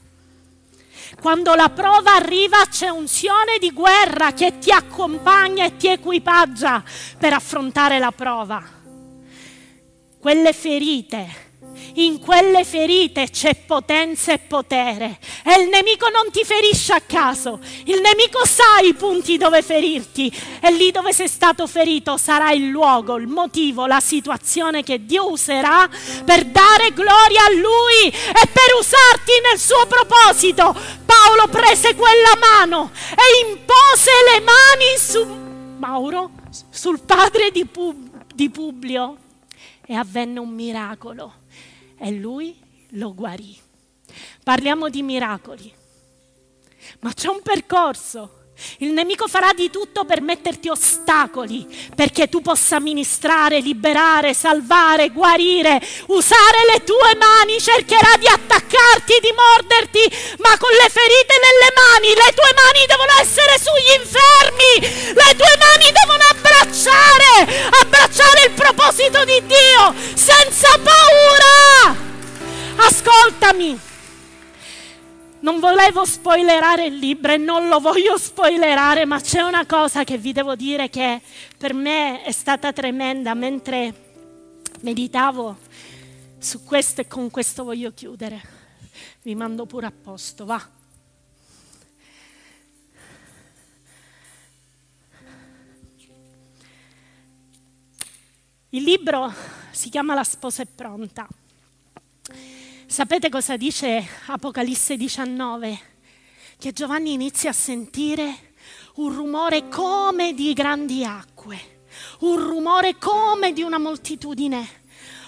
Quando 1.21 1.55
la 1.55 1.69
prova 1.69 2.15
arriva 2.15 2.65
c'è 2.69 2.89
unzione 2.89 3.59
di 3.61 3.71
guerra 3.71 4.33
che 4.33 4.59
ti 4.59 4.71
accompagna 4.71 5.67
e 5.67 5.77
ti 5.77 5.89
equipaggia 5.89 6.83
per 7.19 7.35
affrontare 7.35 7.99
la 7.99 8.13
prova. 8.13 8.63
Quelle 10.19 10.53
ferite 10.53 11.42
in 11.95 12.19
quelle 12.21 12.65
ferite 12.65 13.29
c'è 13.31 13.55
potenza 13.55 14.33
e 14.33 14.39
potere. 14.39 15.19
E 15.45 15.63
il 15.63 15.69
nemico 15.69 16.09
non 16.09 16.31
ti 16.31 16.45
ferisce 16.45 16.93
a 16.93 17.01
caso, 17.01 17.59
il 17.85 18.01
nemico 18.01 18.45
sa 18.47 18.81
i 18.83 18.95
punti 18.95 19.37
dove 19.37 19.63
ferirti. 19.63 20.33
E 20.61 20.73
lì 20.73 20.91
dove 20.91 21.13
sei 21.13 21.29
stato 21.29 21.67
ferito 21.67 22.17
sarà 22.17 22.53
il 22.53 22.69
luogo, 22.69 23.17
il 23.17 23.27
motivo, 23.27 23.87
la 23.87 24.01
situazione 24.01 24.83
che 24.83 25.05
Dio 25.05 25.31
userà 25.31 25.89
per 26.25 26.45
dare 26.47 26.93
gloria 26.93 27.45
a 27.45 27.53
Lui 27.53 28.09
e 28.09 28.47
per 28.47 28.75
usarti 28.79 29.33
nel 29.51 29.59
suo 29.59 29.87
proposito. 29.87 30.75
Paolo 31.05 31.49
prese 31.51 31.95
quella 31.95 32.37
mano 32.39 32.91
e 33.11 33.51
impose 33.51 34.11
le 34.33 34.41
mani 34.41 34.99
su 34.99 35.41
Mauro, 35.79 36.31
sul 36.71 37.01
padre 37.01 37.51
di, 37.51 37.65
Pub- 37.65 38.25
di 38.33 38.49
Publio. 38.51 39.17
E 39.85 39.95
avvenne 39.95 40.39
un 40.39 40.51
miracolo 40.51 41.41
e 42.03 42.11
lui 42.11 42.59
lo 42.91 43.15
guarì. 43.15 43.57
Parliamo 44.43 44.89
di 44.89 45.03
miracoli, 45.03 45.73
ma 47.01 47.13
c'è 47.15 47.29
un 47.29 47.41
percorso. 47.43 48.41
Il 48.79 48.93
nemico 48.93 49.27
farà 49.29 49.53
di 49.55 49.71
tutto 49.71 50.05
per 50.05 50.21
metterti 50.21 50.69
ostacoli 50.69 51.67
perché 51.97 52.29
tu 52.29 52.43
possa 52.43 52.79
ministrare, 52.81 53.61
liberare, 53.61 54.35
salvare, 54.35 55.09
guarire, 55.09 55.81
usare 56.09 56.59
le 56.71 56.85
tue 56.85 57.17
mani, 57.17 57.59
cercherà 57.61 58.17
di 58.19 58.27
attaccarti, 58.27 59.19
di 59.21 59.33
morderti, 59.35 60.37
ma 60.39 60.57
con 60.59 60.71
le 60.71 60.89
ferite 60.91 61.35
nelle 61.43 61.71
mani, 61.75 62.09
le 62.15 62.33
tue 62.35 62.53
mani 62.55 62.87
devono 62.87 63.13
essere 63.21 63.59
sugli 63.59 63.95
infermi, 63.99 65.15
le 65.15 65.35
tue 65.35 65.57
mani 65.59 65.91
devono 65.91 66.25
abbracciare, 66.31 67.71
abbracciare 67.81 68.45
il 68.47 68.53
proposito 68.53 69.25
di 69.25 69.43
Dio 69.47 69.95
senza 70.15 70.79
paura. 70.79 71.82
Ascoltami 72.85 73.79
non 75.41 75.61
volevo 75.61 76.05
spoilerare 76.05 76.87
il 76.87 76.97
libro 76.97 77.33
e 77.33 77.37
non 77.37 77.69
lo 77.69 77.81
voglio 77.81 78.17
spoilerare, 78.17 79.05
ma 79.05 79.21
c'è 79.21 79.43
una 79.43 79.67
cosa 79.67 80.05
che 80.05 80.19
vi 80.19 80.33
devo 80.33 80.55
dire 80.55 80.89
che 80.89 81.21
per 81.57 81.75
me 81.75 82.23
è 82.23 82.33
stata 82.33 82.73
tremenda 82.73 83.35
mentre 83.35 83.95
meditavo 84.81 85.59
su 86.39 86.65
questo 86.65 87.01
e 87.01 87.07
con 87.07 87.31
questo 87.31 87.65
voglio 87.65 87.93
chiudere. 87.93 88.41
Vi 89.23 89.35
mando 89.35 89.67
pure 89.67 89.87
a 89.87 89.93
posto, 89.93 90.45
va. 90.45 90.69
Il 98.71 98.83
libro 98.83 99.33
si 99.71 99.89
chiama 99.89 100.15
La 100.15 100.25
sposa 100.25 100.63
è 100.63 100.67
pronta. 100.67 101.29
Sapete 102.93 103.31
cosa 103.31 103.57
dice 103.57 104.07
Apocalisse 104.27 104.99
19? 104.99 105.81
Che 106.59 106.73
Giovanni 106.75 107.15
inizia 107.15 107.49
a 107.49 107.55
sentire 107.55 108.53
un 108.97 109.15
rumore 109.15 109.67
come 109.69 110.35
di 110.35 110.53
grandi 110.53 111.03
acque, 111.03 111.85
un 112.19 112.37
rumore 112.37 112.99
come 112.99 113.55
di 113.55 113.63
una 113.63 113.79
moltitudine, 113.79 114.69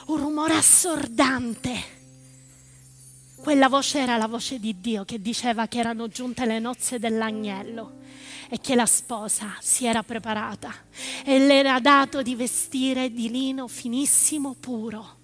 un 0.09 0.17
rumore 0.19 0.57
assordante. 0.57 1.73
Quella 3.37 3.71
voce 3.71 3.99
era 3.99 4.19
la 4.19 4.27
voce 4.27 4.59
di 4.59 4.79
Dio 4.79 5.07
che 5.07 5.23
diceva 5.23 5.67
che 5.67 5.79
erano 5.79 6.09
giunte 6.09 6.45
le 6.45 6.59
nozze 6.59 6.99
dell'agnello 6.99 8.01
e 8.51 8.61
che 8.61 8.75
la 8.75 8.85
sposa 8.85 9.57
si 9.61 9.87
era 9.87 10.03
preparata 10.03 10.71
e 11.25 11.39
le 11.39 11.61
era 11.61 11.81
dato 11.81 12.21
di 12.21 12.35
vestire 12.35 13.11
di 13.11 13.31
lino 13.31 13.69
finissimo 13.69 14.53
puro 14.53 15.23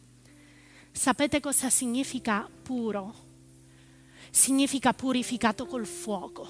Sapete 1.02 1.40
cosa 1.40 1.70
significa 1.70 2.46
puro? 2.62 3.14
Significa 4.30 4.92
purificato 4.92 5.64
col 5.64 5.86
fuoco. 5.86 6.46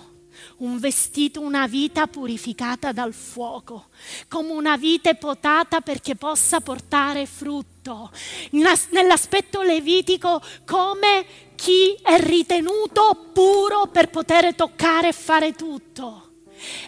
Un 0.57 0.81
vestito, 0.81 1.41
una 1.41 1.69
vita 1.69 2.09
purificata 2.09 2.91
dal 2.91 3.15
fuoco, 3.15 3.91
come 4.27 4.51
una 4.51 4.77
vite 4.77 5.15
potata 5.15 5.81
perché 5.83 6.17
possa 6.17 6.61
portare 6.61 7.27
frutto. 7.27 8.11
Nell'aspetto 8.51 9.63
levitico, 9.63 10.43
come 10.67 11.25
chi 11.55 11.97
è 12.03 12.19
ritenuto 12.19 13.31
puro 13.33 13.87
per 13.87 14.11
poter 14.11 14.57
toccare 14.57 15.11
e 15.11 15.13
fare 15.13 15.55
tutto. 15.55 16.33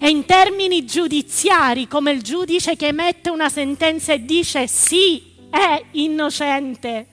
E 0.00 0.08
in 0.10 0.24
termini 0.24 0.84
giudiziari, 0.84 1.86
come 1.86 2.10
il 2.10 2.22
giudice 2.22 2.74
che 2.74 2.88
emette 2.88 3.30
una 3.30 3.48
sentenza 3.48 4.12
e 4.12 4.24
dice 4.24 4.66
sì, 4.66 5.22
è 5.48 5.80
innocente 5.92 7.06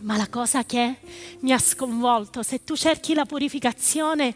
ma 0.00 0.16
la 0.16 0.28
cosa 0.28 0.64
che 0.64 0.96
mi 1.40 1.52
ha 1.52 1.58
sconvolto, 1.58 2.42
se 2.42 2.64
tu 2.64 2.76
cerchi 2.76 3.14
la 3.14 3.24
purificazione 3.24 4.34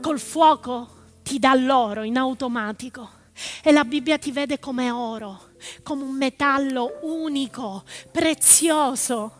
col 0.00 0.18
fuoco, 0.18 0.96
ti 1.22 1.38
dà 1.38 1.54
l'oro 1.54 2.02
in 2.02 2.16
automatico. 2.16 3.16
E 3.62 3.70
la 3.70 3.84
Bibbia 3.84 4.18
ti 4.18 4.32
vede 4.32 4.58
come 4.58 4.90
oro, 4.90 5.50
come 5.82 6.02
un 6.02 6.16
metallo 6.16 6.98
unico, 7.02 7.84
prezioso. 8.10 9.32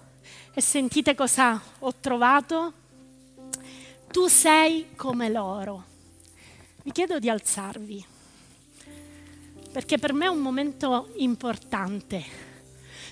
E 0.55 0.61
sentite 0.61 1.15
cosa 1.15 1.61
ho 1.81 1.95
trovato? 1.99 2.73
Tu 4.11 4.29
sei 4.29 4.89
come 4.95 5.29
l'oro. 5.29 5.85
Vi 6.83 6.93
chiedo 6.93 7.19
di 7.19 7.29
alzarvi, 7.29 8.05
perché 9.73 9.99
per 9.99 10.13
me 10.13 10.27
è 10.27 10.29
un 10.29 10.39
momento 10.39 11.11
importante 11.17 12.48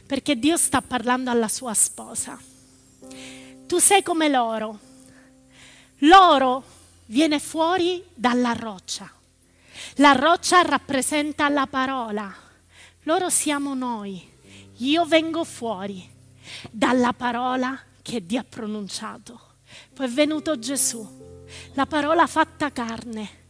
perché 0.07 0.39
Dio 0.39 0.57
sta 0.57 0.81
parlando 0.81 1.31
alla 1.31 1.49
sua 1.49 1.75
sposa. 1.75 2.39
Tu 3.67 3.79
sei 3.79 4.03
come 4.03 4.29
l'oro. 4.29 4.79
L'oro 6.01 6.65
viene 7.07 7.41
fuori 7.41 8.05
dalla 8.15 8.53
roccia. 8.53 9.11
La 9.97 10.13
roccia 10.13 10.63
rappresenta 10.63 11.49
la 11.49 11.67
parola. 11.67 12.33
Loro 13.03 13.29
siamo 13.29 13.75
noi. 13.75 14.35
Io 14.79 15.05
vengo 15.07 15.43
fuori 15.43 16.09
dalla 16.71 17.13
parola 17.13 17.79
che 18.03 18.25
Dio 18.25 18.41
ha 18.41 18.47
pronunciato. 18.49 19.41
Poi 19.93 20.07
è 20.07 20.11
venuto 20.11 20.59
Gesù, 20.59 21.45
la 21.73 21.87
parola 21.87 22.27
fatta 22.27 22.71
carne. 22.71 23.45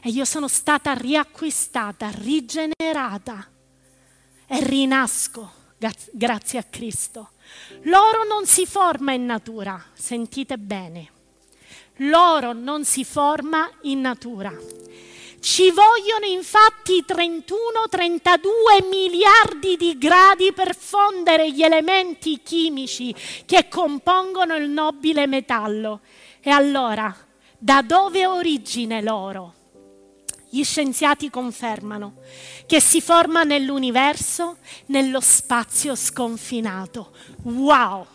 E 0.00 0.10
io 0.10 0.24
sono 0.24 0.46
stata 0.46 0.92
riacquistata, 0.92 2.10
rigenerata 2.10 3.48
e 4.46 4.64
rinasco 4.64 5.57
grazie 6.12 6.58
a 6.58 6.64
Cristo. 6.68 7.30
L'oro 7.82 8.24
non 8.24 8.46
si 8.46 8.66
forma 8.66 9.12
in 9.12 9.24
natura, 9.24 9.82
sentite 9.92 10.58
bene. 10.58 11.10
L'oro 12.02 12.52
non 12.52 12.84
si 12.84 13.04
forma 13.04 13.68
in 13.82 14.00
natura. 14.00 14.52
Ci 15.40 15.70
vogliono 15.70 16.26
infatti 16.26 17.04
31-32 17.06 18.88
miliardi 18.90 19.76
di 19.76 19.96
gradi 19.96 20.52
per 20.52 20.76
fondere 20.76 21.50
gli 21.52 21.62
elementi 21.62 22.40
chimici 22.42 23.14
che 23.46 23.68
compongono 23.68 24.56
il 24.56 24.68
nobile 24.68 25.26
metallo. 25.26 26.00
E 26.40 26.50
allora, 26.50 27.14
da 27.56 27.82
dove 27.82 28.24
ha 28.24 28.32
origine 28.32 29.00
l'oro? 29.00 29.54
Gli 30.50 30.64
scienziati 30.64 31.28
confermano 31.30 32.14
che 32.66 32.80
si 32.80 33.00
forma 33.00 33.42
nell'universo, 33.42 34.56
nello 34.86 35.20
spazio 35.20 35.94
sconfinato. 35.94 37.12
Wow! 37.42 38.06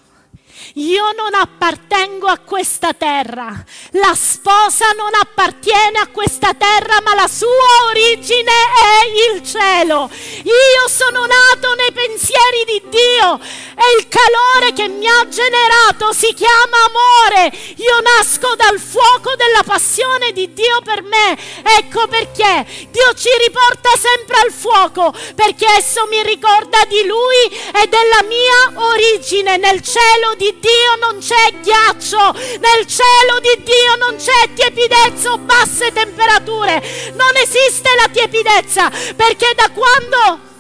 Io 0.76 1.12
non 1.12 1.34
appartengo 1.34 2.28
a 2.28 2.38
questa 2.40 2.94
terra, 2.94 3.64
la 3.92 4.16
sposa 4.16 4.92
non 4.96 5.12
appartiene 5.20 6.00
a 6.00 6.08
questa 6.08 6.54
terra, 6.54 7.00
ma 7.02 7.14
la 7.14 7.28
sua 7.28 7.88
origine 7.90 8.52
è 8.52 9.34
il 9.34 9.44
cielo. 9.44 10.10
Io 10.44 10.88
sono 10.88 11.26
nato 11.26 11.74
nei 11.76 11.92
pensieri 11.92 12.64
di 12.66 12.82
Dio 12.90 13.40
e 13.40 13.98
il 14.00 14.08
calore 14.08 14.74
che 14.74 14.88
mi 14.88 15.08
ha 15.08 15.28
generato 15.28 16.12
si 16.14 16.34
chiama 16.34 16.78
amore. 16.88 17.56
Io 17.78 18.00
nasco 18.02 18.56
dal 18.56 18.80
fuoco 18.80 19.36
della 19.36 19.64
passione 19.64 20.32
di 20.32 20.54
Dio 20.54 20.82
per 20.84 21.04
me. 21.04 21.38
Ecco 21.78 22.08
perché 22.08 22.66
Dio 22.90 23.14
ci 23.16 23.30
riporta 23.46 23.90
sempre 23.98 24.40
al 24.40 24.52
fuoco, 24.52 25.14
perché 25.36 25.66
esso 25.78 26.06
mi 26.10 26.22
ricorda 26.24 26.84
di 26.88 27.06
Lui 27.06 27.46
e 27.74 27.88
della 27.88 28.24
mia 28.24 28.88
origine 28.92 29.58
nel 29.58 29.82
cielo 29.82 30.36
di 30.44 30.60
Dio 30.60 30.96
non 31.00 31.20
c'è 31.20 31.54
ghiaccio, 31.62 32.34
nel 32.60 32.86
cielo 32.86 33.40
di 33.40 33.64
Dio 33.64 33.96
non 33.98 34.18
c'è 34.18 34.54
tiepidezza 34.54 35.32
o 35.32 35.38
basse 35.38 35.94
temperature, 35.94 36.84
non 37.14 37.32
esiste 37.42 37.90
la 37.96 38.10
tiepidezza 38.12 38.90
perché 39.16 39.54
da 39.56 39.72
quando 39.72 40.52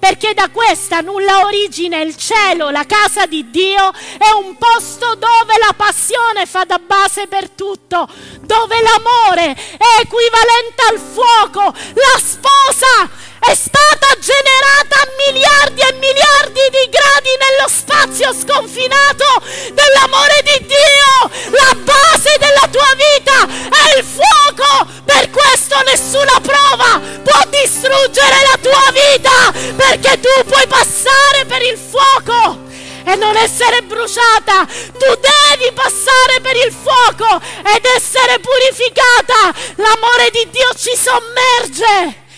perché 0.00 0.34
da 0.34 0.48
questa 0.50 1.00
nulla 1.00 1.44
origine 1.44 2.02
il 2.02 2.16
cielo, 2.16 2.70
la 2.70 2.86
casa 2.86 3.26
di 3.26 3.50
Dio, 3.50 3.92
è 4.18 4.30
un 4.32 4.56
posto 4.56 5.14
dove 5.14 5.54
la 5.60 5.74
passione 5.76 6.46
fa 6.46 6.64
da 6.64 6.80
base 6.84 7.28
per 7.28 7.50
tutto, 7.50 8.08
dove 8.40 8.80
l'amore 8.80 9.52
è 9.52 10.00
equivalente 10.00 10.82
al 10.88 10.98
fuoco, 10.98 11.62
la 11.94 12.18
sposa 12.18 13.28
è 13.40 13.54
stata 13.54 14.06
generata 14.18 15.00
a 15.00 15.08
miliardi 15.26 15.80
e 15.80 15.92
miliardi 15.94 16.60
di 16.70 16.90
gradi 16.90 17.30
nello 17.38 17.68
spazio 17.68 18.32
sconfinato 18.34 19.24
dell'amore 19.72 20.42
di 20.44 20.66
Dio. 20.66 21.50
La 21.50 21.74
base 21.74 22.36
della 22.38 22.68
tua 22.70 22.94
vita 22.96 23.48
è 23.70 23.98
il 23.98 24.04
fuoco. 24.04 24.88
Per 25.04 25.30
questo 25.30 25.59
nessuna 25.90 26.38
prova 26.40 27.00
può 27.22 27.40
distruggere 27.48 28.36
la 28.50 28.58
tua 28.60 28.92
vita, 28.92 29.52
perché 29.74 30.20
tu 30.20 30.44
puoi 30.46 30.66
passare 30.68 31.44
per 31.46 31.62
il 31.62 31.76
fuoco 31.76 32.68
e 33.04 33.16
non 33.16 33.36
essere 33.36 33.82
bruciata. 33.82 34.66
Tu 34.66 35.18
devi 35.18 35.72
passare 35.72 36.40
per 36.40 36.54
il 36.54 36.72
fuoco 36.72 37.40
ed 37.74 37.84
essere 37.96 38.38
purificata. 38.38 39.52
L'amore 39.76 40.30
di 40.30 40.48
Dio 40.50 40.68
ci 40.76 40.96
sommerge. 40.96 42.28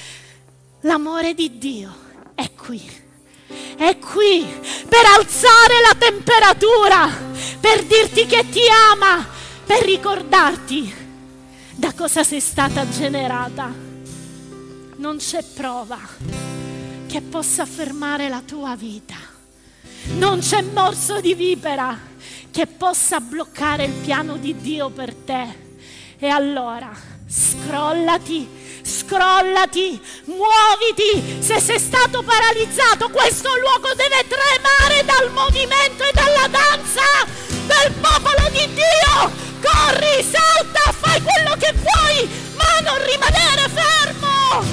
L'amore 0.81 1.35
di 1.35 1.59
Dio 1.59 1.95
è 2.35 2.51
qui, 2.55 2.83
è 3.77 3.99
qui 3.99 4.45
per 4.89 5.05
alzare 5.15 5.81
la 5.81 5.95
temperatura, 5.97 7.09
per 7.61 7.85
dirti 7.85 8.27
che 8.27 8.49
ti 8.51 8.63
ama, 8.91 9.25
per 9.65 9.83
ricordarti 9.83 11.02
da 11.83 11.93
cosa 11.95 12.22
sei 12.22 12.39
stata 12.39 12.89
generata. 12.89 13.74
Non 14.99 15.16
c'è 15.16 15.43
prova 15.43 15.99
che 17.09 17.20
possa 17.20 17.66
fermare 17.66 18.28
la 18.28 18.41
tua 18.41 18.76
vita. 18.76 19.16
Non 20.16 20.39
c'è 20.39 20.62
morso 20.62 21.20
di 21.20 21.35
vipera 21.35 21.99
che 22.53 22.68
possa 22.68 23.18
bloccare 23.18 23.87
il 23.87 23.95
piano 23.95 24.37
di 24.37 24.55
Dio 24.61 24.91
per 24.91 25.12
te. 25.12 25.45
E 26.18 26.28
allora 26.28 26.93
scrollati 27.26 28.61
scrollati, 28.85 30.01
muoviti. 30.26 31.43
Se 31.43 31.59
sei 31.59 31.80
stato 31.80 32.22
paralizzato, 32.22 33.11
questo 33.11 33.49
luogo 33.59 33.93
deve 33.95 34.24
tremare 34.28 35.05
dal 35.05 35.33
movimento 35.33 36.05
e 36.05 36.12
dalla 36.12 36.47
danza 36.47 37.03
del 37.66 37.93
popolo 38.01 38.49
di 38.51 38.68
Dio. 38.72 39.52
Corri, 39.63 40.23
salta, 40.23 40.93
fai 40.93 41.23
quello 41.23 41.55
che 41.57 41.73
vuoi, 41.73 42.29
ma 42.57 42.81
non 42.81 43.05
rimanere 43.07 43.69
fermo. 43.69 44.65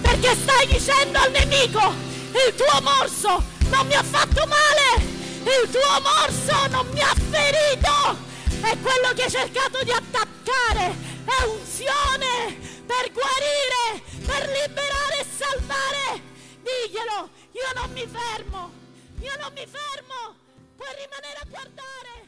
Perché 0.00 0.34
stai 0.34 0.66
dicendo 0.66 1.18
al 1.18 1.30
nemico, 1.30 1.94
il 2.32 2.54
tuo 2.54 2.80
morso 2.80 3.42
non 3.68 3.86
mi 3.86 3.94
ha 3.94 4.02
fatto 4.02 4.46
male, 4.46 5.04
il 5.44 5.70
tuo 5.70 6.00
morso 6.00 6.66
non 6.68 6.86
mi 6.92 7.00
ha 7.00 7.14
ferito. 7.30 8.24
E 8.62 8.78
quello 8.80 9.12
che 9.14 9.24
hai 9.24 9.30
cercato 9.30 9.84
di 9.84 9.92
attaccare 9.92 10.94
è 11.24 11.42
unzione 11.44 12.58
per 12.86 13.12
guarire, 13.12 14.02
per 14.24 14.48
liberare 14.48 15.20
e 15.20 15.26
salvare. 15.36 16.22
Diglielo, 16.62 17.28
io 17.52 17.70
non 17.74 17.90
mi 17.92 18.06
fermo, 18.10 18.72
io 19.20 19.32
non 19.40 19.52
mi 19.52 19.66
fermo, 19.66 20.34
puoi 20.76 20.88
rimanere 20.98 21.38
a 21.42 21.46
guardare. 21.48 22.25